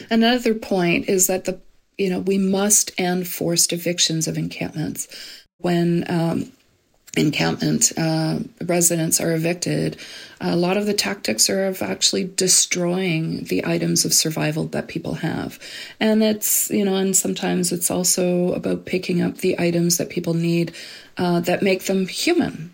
Another 0.09 0.53
point 0.53 1.07
is 1.07 1.27
that 1.27 1.45
the 1.45 1.59
you 1.97 2.09
know 2.09 2.19
we 2.19 2.37
must 2.37 2.91
end 2.97 3.27
forced 3.27 3.71
evictions 3.71 4.27
of 4.27 4.37
encampments 4.37 5.07
when 5.59 6.03
um, 6.09 6.51
encampment 7.17 7.91
uh, 7.97 8.39
residents 8.61 9.19
are 9.19 9.33
evicted. 9.33 9.97
A 10.39 10.55
lot 10.55 10.77
of 10.77 10.85
the 10.85 10.93
tactics 10.93 11.49
are 11.49 11.65
of 11.65 11.81
actually 11.81 12.25
destroying 12.25 13.45
the 13.45 13.65
items 13.65 14.05
of 14.05 14.13
survival 14.13 14.65
that 14.65 14.87
people 14.87 15.15
have, 15.15 15.59
and 15.99 16.23
it's 16.23 16.69
you 16.69 16.85
know, 16.85 16.95
and 16.95 17.15
sometimes 17.15 17.71
it's 17.71 17.89
also 17.89 18.53
about 18.53 18.85
picking 18.85 19.21
up 19.21 19.37
the 19.37 19.59
items 19.59 19.97
that 19.97 20.09
people 20.09 20.33
need 20.33 20.73
uh, 21.17 21.39
that 21.41 21.63
make 21.63 21.85
them 21.85 22.07
human 22.07 22.73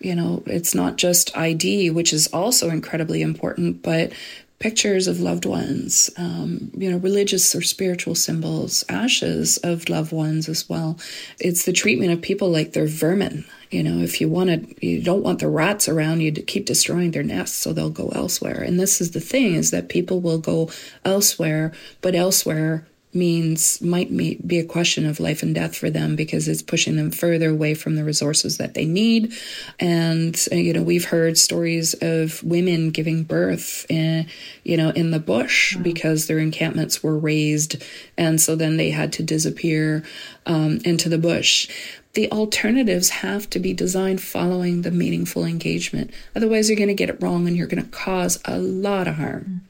you 0.00 0.14
know, 0.14 0.42
it's 0.46 0.74
not 0.74 0.96
just 0.96 1.36
ID, 1.36 1.90
which 1.90 2.12
is 2.12 2.28
also 2.28 2.70
incredibly 2.70 3.22
important, 3.22 3.82
but 3.82 4.12
pictures 4.58 5.06
of 5.06 5.20
loved 5.20 5.44
ones, 5.44 6.10
um, 6.16 6.70
you 6.76 6.90
know, 6.90 6.98
religious 6.98 7.54
or 7.54 7.62
spiritual 7.62 8.14
symbols, 8.14 8.84
ashes 8.88 9.56
of 9.58 9.88
loved 9.88 10.10
ones 10.10 10.48
as 10.48 10.68
well. 10.68 10.98
It's 11.38 11.64
the 11.64 11.72
treatment 11.72 12.12
of 12.12 12.22
people 12.22 12.50
like 12.50 12.72
they're 12.72 12.86
vermin. 12.86 13.44
You 13.70 13.84
know, 13.84 14.02
if 14.02 14.20
you 14.20 14.28
want 14.28 14.50
to, 14.50 14.86
you 14.86 15.00
don't 15.00 15.22
want 15.22 15.38
the 15.38 15.48
rats 15.48 15.88
around, 15.88 16.22
you 16.22 16.32
to 16.32 16.42
keep 16.42 16.66
destroying 16.66 17.12
their 17.12 17.22
nests 17.22 17.56
so 17.56 17.72
they'll 17.72 17.90
go 17.90 18.08
elsewhere. 18.08 18.60
And 18.60 18.80
this 18.80 19.00
is 19.00 19.12
the 19.12 19.20
thing 19.20 19.54
is 19.54 19.70
that 19.70 19.88
people 19.88 20.20
will 20.20 20.38
go 20.38 20.70
elsewhere, 21.04 21.72
but 22.00 22.16
elsewhere 22.16 22.87
means 23.14 23.80
might 23.80 24.14
be 24.16 24.58
a 24.58 24.64
question 24.64 25.06
of 25.06 25.18
life 25.18 25.42
and 25.42 25.54
death 25.54 25.76
for 25.76 25.88
them 25.88 26.14
because 26.14 26.46
it's 26.46 26.62
pushing 26.62 26.96
them 26.96 27.10
further 27.10 27.50
away 27.50 27.74
from 27.74 27.96
the 27.96 28.04
resources 28.04 28.58
that 28.58 28.74
they 28.74 28.84
need. 28.84 29.32
And 29.80 30.38
uh, 30.52 30.56
you 30.56 30.72
know 30.72 30.82
we've 30.82 31.06
heard 31.06 31.38
stories 31.38 31.94
of 31.94 32.42
women 32.42 32.90
giving 32.90 33.24
birth 33.24 33.86
in 33.88 34.26
you 34.64 34.76
know 34.76 34.90
in 34.90 35.10
the 35.10 35.18
bush 35.18 35.76
wow. 35.76 35.82
because 35.82 36.26
their 36.26 36.38
encampments 36.38 37.02
were 37.02 37.18
razed. 37.18 37.82
And 38.16 38.40
so 38.40 38.56
then 38.56 38.76
they 38.76 38.90
had 38.90 39.12
to 39.14 39.22
disappear 39.22 40.04
um, 40.46 40.80
into 40.84 41.08
the 41.08 41.18
bush. 41.18 41.68
The 42.14 42.30
alternatives 42.32 43.10
have 43.10 43.48
to 43.50 43.58
be 43.58 43.72
designed 43.72 44.20
following 44.20 44.82
the 44.82 44.90
meaningful 44.90 45.44
engagement. 45.44 46.10
Otherwise 46.34 46.68
you're 46.68 46.76
going 46.76 46.88
to 46.88 46.94
get 46.94 47.10
it 47.10 47.22
wrong 47.22 47.46
and 47.46 47.56
you're 47.56 47.66
going 47.66 47.84
to 47.84 47.90
cause 47.90 48.40
a 48.44 48.58
lot 48.58 49.06
of 49.06 49.14
harm. 49.14 49.62
Mm. 49.62 49.67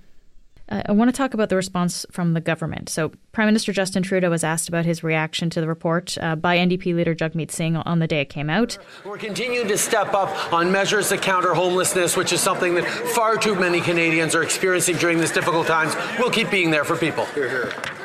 Uh, 0.69 0.83
I 0.87 0.93
want 0.93 1.09
to 1.09 1.17
talk 1.17 1.35
about 1.35 1.49
the 1.49 1.57
response 1.57 2.05
from 2.11 2.35
the 2.35 2.41
government. 2.41 2.89
So, 2.89 3.13
Prime 3.33 3.47
Minister 3.47 3.73
Justin 3.73 4.03
Trudeau 4.03 4.31
was 4.31 4.45
asked 4.45 4.69
about 4.69 4.85
his 4.85 5.03
reaction 5.03 5.51
to 5.51 5.61
the 5.61 5.69
report 5.69 6.17
uh, 6.21 6.37
by 6.37 6.57
NDP 6.59 6.95
leader 6.95 7.15
Jagmeet 7.15 7.51
Singh 7.51 7.77
on 7.77 7.99
the 7.99 8.07
day 8.07 8.21
it 8.21 8.29
came 8.29 8.51
out. 8.51 8.77
We're 9.05 9.19
continuing 9.19 9.69
to 9.69 9.79
step 9.79 10.15
up 10.15 10.53
on 10.53 10.71
measures 10.71 11.09
to 11.09 11.17
counter 11.17 11.55
homelessness, 11.55 12.17
which 12.17 12.33
is 12.33 12.41
something 12.41 12.75
that 12.75 12.87
far 12.87 13.37
too 13.37 13.55
many 13.55 13.81
Canadians 13.81 14.35
are 14.35 14.43
experiencing 14.43 14.97
during 14.97 15.19
these 15.19 15.33
difficult 15.33 15.67
times. 15.67 15.95
We'll 16.19 16.31
keep 16.31 16.51
being 16.51 16.71
there 16.71 16.85
for 16.85 16.97
people. 16.97 17.25
Here, 17.27 17.49
here. 17.49 17.98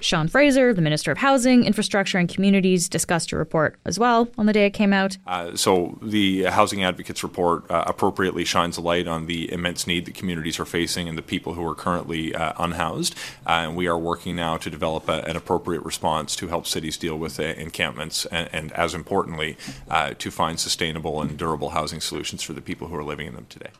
Sean 0.00 0.28
Fraser, 0.28 0.72
the 0.72 0.82
Minister 0.82 1.10
of 1.10 1.18
Housing, 1.18 1.64
Infrastructure 1.64 2.18
and 2.18 2.28
Communities, 2.28 2.88
discussed 2.88 3.32
your 3.32 3.38
report 3.38 3.78
as 3.84 3.98
well 3.98 4.28
on 4.38 4.46
the 4.46 4.52
day 4.52 4.66
it 4.66 4.70
came 4.70 4.92
out. 4.92 5.16
Uh, 5.26 5.56
so, 5.56 5.98
the 6.02 6.44
Housing 6.44 6.84
Advocates 6.84 7.22
report 7.22 7.70
uh, 7.70 7.84
appropriately 7.86 8.44
shines 8.44 8.76
a 8.76 8.80
light 8.80 9.06
on 9.06 9.26
the 9.26 9.50
immense 9.52 9.86
need 9.86 10.04
that 10.06 10.14
communities 10.14 10.58
are 10.58 10.64
facing 10.64 11.08
and 11.08 11.18
the 11.18 11.22
people 11.22 11.54
who 11.54 11.66
are 11.66 11.74
currently 11.74 12.34
uh, 12.34 12.52
unhoused. 12.58 13.14
Uh, 13.46 13.50
and 13.50 13.76
we 13.76 13.86
are 13.86 13.98
working 13.98 14.36
now 14.36 14.56
to 14.56 14.70
develop 14.70 15.08
a, 15.08 15.24
an 15.24 15.36
appropriate 15.36 15.84
response 15.84 16.36
to 16.36 16.48
help 16.48 16.66
cities 16.66 16.96
deal 16.96 17.18
with 17.18 17.40
uh, 17.40 17.42
encampments 17.42 18.26
and, 18.26 18.48
and, 18.52 18.72
as 18.72 18.94
importantly, 18.94 19.56
uh, 19.90 20.14
to 20.18 20.30
find 20.30 20.58
sustainable 20.58 21.20
and 21.20 21.36
durable 21.36 21.70
housing 21.70 22.00
solutions 22.00 22.42
for 22.42 22.52
the 22.52 22.60
people 22.60 22.88
who 22.88 22.96
are 22.96 23.04
living 23.04 23.26
in 23.26 23.34
them 23.34 23.46
today. 23.48 23.70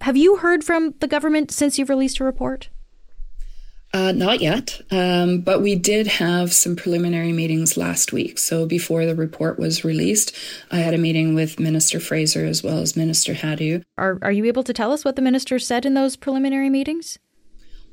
Have 0.00 0.16
you 0.16 0.36
heard 0.36 0.62
from 0.62 0.94
the 1.00 1.08
government 1.08 1.50
since 1.50 1.78
you've 1.78 1.88
released 1.88 2.20
a 2.20 2.24
report? 2.24 2.68
Uh, 3.94 4.10
not 4.10 4.40
yet, 4.40 4.80
um, 4.90 5.38
but 5.38 5.62
we 5.62 5.76
did 5.76 6.08
have 6.08 6.52
some 6.52 6.74
preliminary 6.74 7.32
meetings 7.32 7.76
last 7.76 8.12
week. 8.12 8.40
So 8.40 8.66
before 8.66 9.06
the 9.06 9.14
report 9.14 9.56
was 9.56 9.84
released, 9.84 10.36
I 10.72 10.78
had 10.78 10.94
a 10.94 10.98
meeting 10.98 11.36
with 11.36 11.60
Minister 11.60 12.00
Fraser 12.00 12.44
as 12.44 12.60
well 12.60 12.78
as 12.78 12.96
Minister 12.96 13.34
Hajdu. 13.34 13.84
Are, 13.96 14.18
are 14.20 14.32
you 14.32 14.46
able 14.46 14.64
to 14.64 14.72
tell 14.72 14.90
us 14.90 15.04
what 15.04 15.14
the 15.14 15.22
minister 15.22 15.60
said 15.60 15.86
in 15.86 15.94
those 15.94 16.16
preliminary 16.16 16.70
meetings? 16.70 17.20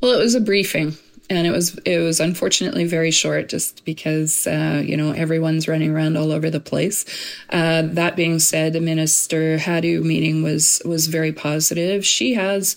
Well, 0.01 0.11
it 0.11 0.23
was 0.23 0.33
a 0.33 0.41
briefing 0.41 0.97
and 1.29 1.45
it 1.45 1.51
was 1.51 1.77
it 1.85 1.99
was 1.99 2.19
unfortunately 2.19 2.85
very 2.85 3.11
short 3.11 3.47
just 3.47 3.85
because 3.85 4.47
uh, 4.47 4.81
you 4.83 4.97
know 4.97 5.11
everyone's 5.11 5.67
running 5.67 5.91
around 5.91 6.17
all 6.17 6.31
over 6.31 6.49
the 6.49 6.59
place 6.59 7.05
uh, 7.51 7.83
that 7.83 8.15
being 8.15 8.39
said 8.39 8.73
the 8.73 8.81
minister 8.81 9.57
Hajdu 9.57 10.03
meeting 10.03 10.41
was 10.41 10.81
was 10.83 11.05
very 11.05 11.31
positive 11.31 12.03
she 12.03 12.33
has 12.33 12.75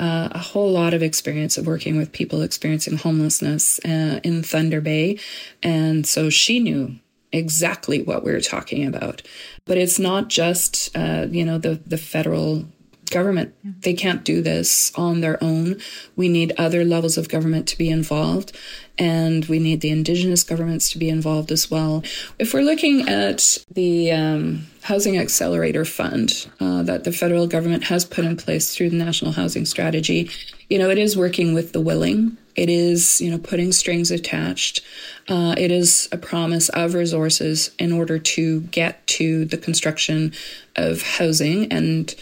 uh, 0.00 0.28
a 0.32 0.38
whole 0.38 0.72
lot 0.72 0.94
of 0.94 1.02
experience 1.02 1.58
of 1.58 1.66
working 1.66 1.96
with 1.96 2.10
people 2.10 2.42
experiencing 2.42 2.96
homelessness 2.96 3.78
uh, 3.84 4.18
in 4.24 4.42
Thunder 4.42 4.80
Bay. 4.80 5.18
And 5.62 6.06
so 6.06 6.30
she 6.30 6.58
knew 6.58 6.96
exactly 7.32 8.02
what 8.02 8.24
we 8.24 8.32
were 8.32 8.40
talking 8.40 8.86
about. 8.86 9.22
But 9.66 9.78
it's 9.78 9.98
not 9.98 10.28
just, 10.28 10.96
uh, 10.96 11.26
you 11.30 11.44
know, 11.44 11.58
the, 11.58 11.80
the 11.86 11.98
federal 11.98 12.64
government. 13.10 13.54
They 13.82 13.92
can't 13.92 14.24
do 14.24 14.40
this 14.40 14.92
on 14.94 15.20
their 15.20 15.42
own. 15.42 15.80
We 16.16 16.28
need 16.28 16.52
other 16.56 16.84
levels 16.84 17.18
of 17.18 17.28
government 17.28 17.66
to 17.68 17.78
be 17.78 17.90
involved, 17.90 18.56
and 18.98 19.44
we 19.46 19.58
need 19.58 19.80
the 19.80 19.90
indigenous 19.90 20.44
governments 20.44 20.90
to 20.90 20.98
be 20.98 21.08
involved 21.08 21.52
as 21.52 21.70
well. 21.70 22.02
If 22.38 22.54
we're 22.54 22.62
looking 22.62 23.08
at 23.08 23.58
the 23.70 24.12
um, 24.12 24.66
Housing 24.82 25.18
Accelerator 25.18 25.84
Fund 25.84 26.48
uh, 26.58 26.82
that 26.82 27.04
the 27.04 27.12
federal 27.12 27.46
government 27.46 27.84
has 27.84 28.04
put 28.04 28.24
in 28.24 28.36
place 28.36 28.74
through 28.74 28.90
the 28.90 28.96
National 28.96 29.32
Housing 29.32 29.66
Strategy, 29.66 30.30
you 30.68 30.78
know, 30.78 30.90
it 30.90 30.98
is 30.98 31.16
working 31.16 31.54
with 31.54 31.72
the 31.72 31.80
willing. 31.80 32.36
It 32.56 32.68
is, 32.68 33.20
you 33.20 33.30
know, 33.30 33.38
putting 33.38 33.72
strings 33.72 34.10
attached. 34.10 34.82
Uh, 35.28 35.54
it 35.56 35.70
is 35.70 36.08
a 36.12 36.18
promise 36.18 36.68
of 36.70 36.94
resources 36.94 37.70
in 37.78 37.92
order 37.92 38.18
to 38.18 38.60
get 38.62 39.06
to 39.08 39.44
the 39.44 39.58
construction 39.58 40.32
of 40.76 41.02
housing 41.02 41.70
and 41.72 42.14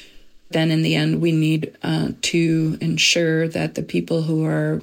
then 0.51 0.71
in 0.71 0.83
the 0.83 0.95
end, 0.95 1.21
we 1.21 1.33
need 1.33 1.77
uh, 1.83 2.13
to 2.23 2.79
ensure 2.81 3.49
that 3.49 3.75
the 3.75 3.83
people 3.83 4.23
who 4.23 4.45
are 4.45 4.81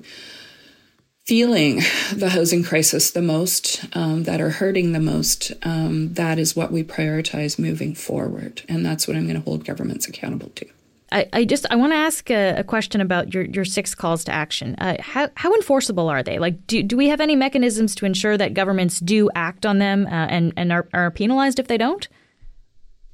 feeling 1.25 1.77
the 2.13 2.29
housing 2.29 2.63
crisis 2.63 3.11
the 3.11 3.21
most, 3.21 3.83
um, 3.93 4.23
that 4.23 4.39
are 4.39 4.51
hurting 4.51 4.91
the 4.91 4.99
most, 4.99 5.51
um, 5.63 6.13
that 6.13 6.38
is 6.38 6.55
what 6.55 6.71
we 6.71 6.83
prioritize 6.83 7.57
moving 7.57 7.95
forward. 7.95 8.61
And 8.69 8.85
that's 8.85 9.07
what 9.07 9.17
I'm 9.17 9.25
going 9.25 9.38
to 9.38 9.41
hold 9.41 9.65
governments 9.65 10.07
accountable 10.07 10.49
to. 10.49 10.67
I, 11.11 11.27
I 11.33 11.45
just 11.45 11.65
I 11.69 11.75
want 11.75 11.93
to 11.93 11.97
ask 11.97 12.29
a, 12.29 12.55
a, 12.57 12.63
question 12.63 12.99
about 12.99 13.33
your, 13.33 13.43
your 13.43 13.63
six 13.63 13.93
calls 13.93 14.23
to 14.25 14.31
action. 14.31 14.75
Uh, 14.79 14.97
how, 14.99 15.29
how 15.35 15.53
enforceable 15.53 16.09
are 16.09 16.23
they? 16.23 16.39
Like, 16.39 16.65
do, 16.67 16.81
do 16.81 16.97
we 16.97 17.07
have 17.09 17.21
any 17.21 17.35
mechanisms 17.35 17.95
to 17.95 18.05
ensure 18.05 18.38
that 18.38 18.53
governments 18.53 18.99
do 18.99 19.29
act 19.35 19.65
on 19.65 19.77
them 19.77 20.07
uh, 20.07 20.09
and, 20.09 20.51
and 20.57 20.71
are, 20.71 20.88
are 20.93 21.11
penalized 21.11 21.59
if 21.59 21.67
they 21.67 21.77
don't? 21.77 22.07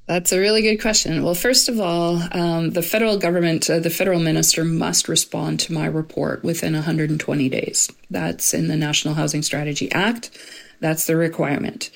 That's 0.07 0.31
a 0.33 0.39
really 0.39 0.61
good 0.61 0.81
question. 0.81 1.23
Well, 1.23 1.35
first 1.35 1.69
of 1.69 1.79
all, 1.79 2.21
um, 2.31 2.71
the 2.71 2.81
federal 2.81 3.17
government, 3.17 3.69
uh, 3.69 3.79
the 3.79 3.89
federal 3.89 4.19
minister 4.19 4.65
must 4.65 5.07
respond 5.07 5.59
to 5.61 5.73
my 5.73 5.85
report 5.85 6.43
within 6.43 6.73
120 6.73 7.49
days. 7.49 7.89
That's 8.09 8.53
in 8.53 8.67
the 8.67 8.75
National 8.75 9.13
Housing 9.13 9.41
Strategy 9.41 9.91
Act. 9.91 10.31
That's 10.79 11.05
the 11.05 11.15
requirement. 11.15 11.91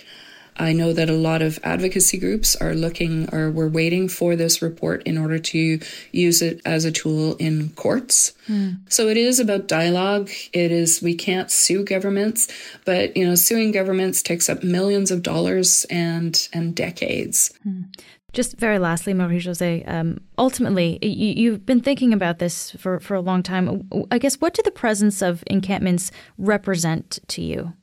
I 0.58 0.74
know 0.74 0.94
that 0.94 1.10
a 1.10 1.14
lot 1.14 1.42
of 1.42 1.60
advocacy 1.64 2.18
groups 2.18 2.56
are 2.56 2.74
looking 2.74 3.34
or 3.34 3.52
we're 3.52 3.68
waiting 3.68 4.08
for 4.08 4.36
this 4.36 4.62
report 4.62 5.04
in 5.04 5.18
order 5.18 5.38
to 5.38 5.80
use 6.12 6.42
it 6.42 6.62
as 6.66 6.86
a 6.86 6.92
tool 6.92 7.36
in 7.36 7.70
courts. 7.72 8.34
Mm. 8.48 8.80
So 8.90 9.10
it 9.10 9.18
is 9.18 9.40
about 9.40 9.68
dialogue. 9.68 10.30
It 10.54 10.72
is, 10.72 11.02
we 11.02 11.16
can't 11.16 11.52
sue 11.52 11.84
governments, 11.84 12.48
but, 12.86 13.16
you 13.18 13.28
know, 13.28 13.36
suing 13.36 13.72
governments 13.72 14.22
takes 14.22 14.50
up 14.50 14.64
millions 14.64 15.12
of 15.12 15.24
dollars 15.24 15.86
and, 15.90 16.48
and 16.54 16.74
decades. 16.74 17.52
Mm. 17.68 17.94
Just 18.32 18.58
very 18.58 18.80
lastly, 18.80 19.14
Marie 19.14 19.40
Josée, 19.40 19.88
um, 19.88 20.20
ultimately, 20.38 21.00
you, 21.02 21.54
have 21.54 21.66
been 21.66 21.80
thinking 21.80 22.12
about 22.12 22.40
this 22.40 22.72
for, 22.72 23.00
for 23.00 23.16
a 23.16 23.22
long 23.22 23.42
time. 23.42 23.88
I 24.12 24.18
guess, 24.18 24.42
what 24.42 24.54
do 24.54 24.62
the 24.62 24.72
presence 24.72 25.22
of 25.22 25.42
encampments 25.48 26.12
represent 26.38 27.20
to 27.30 27.42
you? 27.42 27.74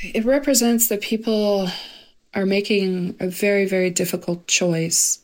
It 0.00 0.24
represents 0.24 0.88
the 0.88 0.96
people 0.96 1.68
are 2.36 2.46
making 2.46 3.16
a 3.18 3.26
very, 3.26 3.64
very 3.64 3.90
difficult 3.90 4.46
choice 4.46 5.20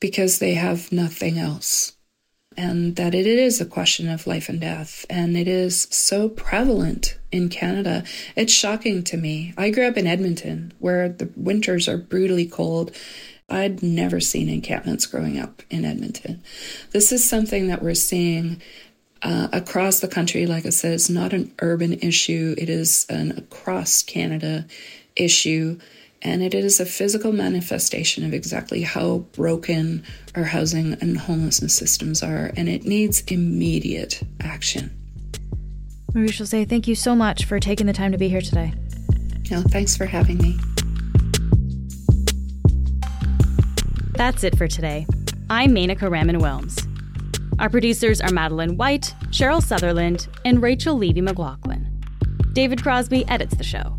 because 0.00 0.38
they 0.38 0.54
have 0.54 0.90
nothing 0.90 1.38
else. 1.38 1.92
And 2.56 2.96
that 2.96 3.14
it 3.14 3.26
is 3.26 3.60
a 3.60 3.66
question 3.66 4.08
of 4.08 4.26
life 4.26 4.48
and 4.48 4.58
death. 4.58 5.04
And 5.10 5.36
it 5.36 5.46
is 5.46 5.82
so 5.90 6.30
prevalent 6.30 7.18
in 7.30 7.50
Canada. 7.50 8.02
It's 8.34 8.52
shocking 8.52 9.04
to 9.04 9.18
me. 9.18 9.52
I 9.58 9.68
grew 9.68 9.86
up 9.86 9.98
in 9.98 10.06
Edmonton, 10.06 10.72
where 10.78 11.10
the 11.10 11.30
winters 11.36 11.86
are 11.86 11.98
brutally 11.98 12.46
cold. 12.46 12.96
I'd 13.50 13.82
never 13.82 14.20
seen 14.20 14.48
encampments 14.48 15.04
growing 15.04 15.38
up 15.38 15.62
in 15.68 15.84
Edmonton. 15.84 16.42
This 16.92 17.12
is 17.12 17.28
something 17.28 17.68
that 17.68 17.82
we're 17.82 17.94
seeing 17.94 18.62
uh, 19.22 19.48
across 19.52 20.00
the 20.00 20.08
country. 20.08 20.46
Like 20.46 20.64
I 20.64 20.70
said, 20.70 20.94
it's 20.94 21.10
not 21.10 21.34
an 21.34 21.52
urban 21.60 21.92
issue, 21.94 22.54
it 22.56 22.70
is 22.70 23.04
an 23.10 23.32
across 23.32 24.02
Canada 24.02 24.66
issue. 25.14 25.78
And 26.22 26.42
it 26.42 26.54
is 26.54 26.80
a 26.80 26.86
physical 26.86 27.32
manifestation 27.32 28.24
of 28.24 28.32
exactly 28.32 28.82
how 28.82 29.18
broken 29.32 30.02
our 30.34 30.44
housing 30.44 30.94
and 31.00 31.18
homelessness 31.18 31.74
systems 31.74 32.22
are, 32.22 32.52
and 32.56 32.68
it 32.68 32.84
needs 32.84 33.22
immediate 33.28 34.22
action. 34.40 34.90
Marie 36.14 36.28
Josée 36.28 36.68
thank 36.68 36.88
you 36.88 36.94
so 36.94 37.14
much 37.14 37.44
for 37.44 37.60
taking 37.60 37.86
the 37.86 37.92
time 37.92 38.12
to 38.12 38.18
be 38.18 38.28
here 38.28 38.40
today. 38.40 38.72
No, 39.50 39.60
thanks 39.62 39.96
for 39.96 40.06
having 40.06 40.38
me. 40.38 40.58
That's 44.14 44.42
it 44.42 44.56
for 44.56 44.66
today. 44.66 45.06
I'm 45.50 45.72
Menaka 45.72 46.10
Raman 46.10 46.40
Wilms. 46.40 46.82
Our 47.58 47.68
producers 47.68 48.20
are 48.20 48.32
Madeline 48.32 48.76
White, 48.76 49.14
Cheryl 49.26 49.62
Sutherland, 49.62 50.26
and 50.44 50.62
Rachel 50.62 50.96
Levy 50.96 51.20
McLaughlin. 51.20 52.02
David 52.52 52.82
Crosby 52.82 53.26
edits 53.28 53.54
the 53.56 53.62
show. 53.62 53.98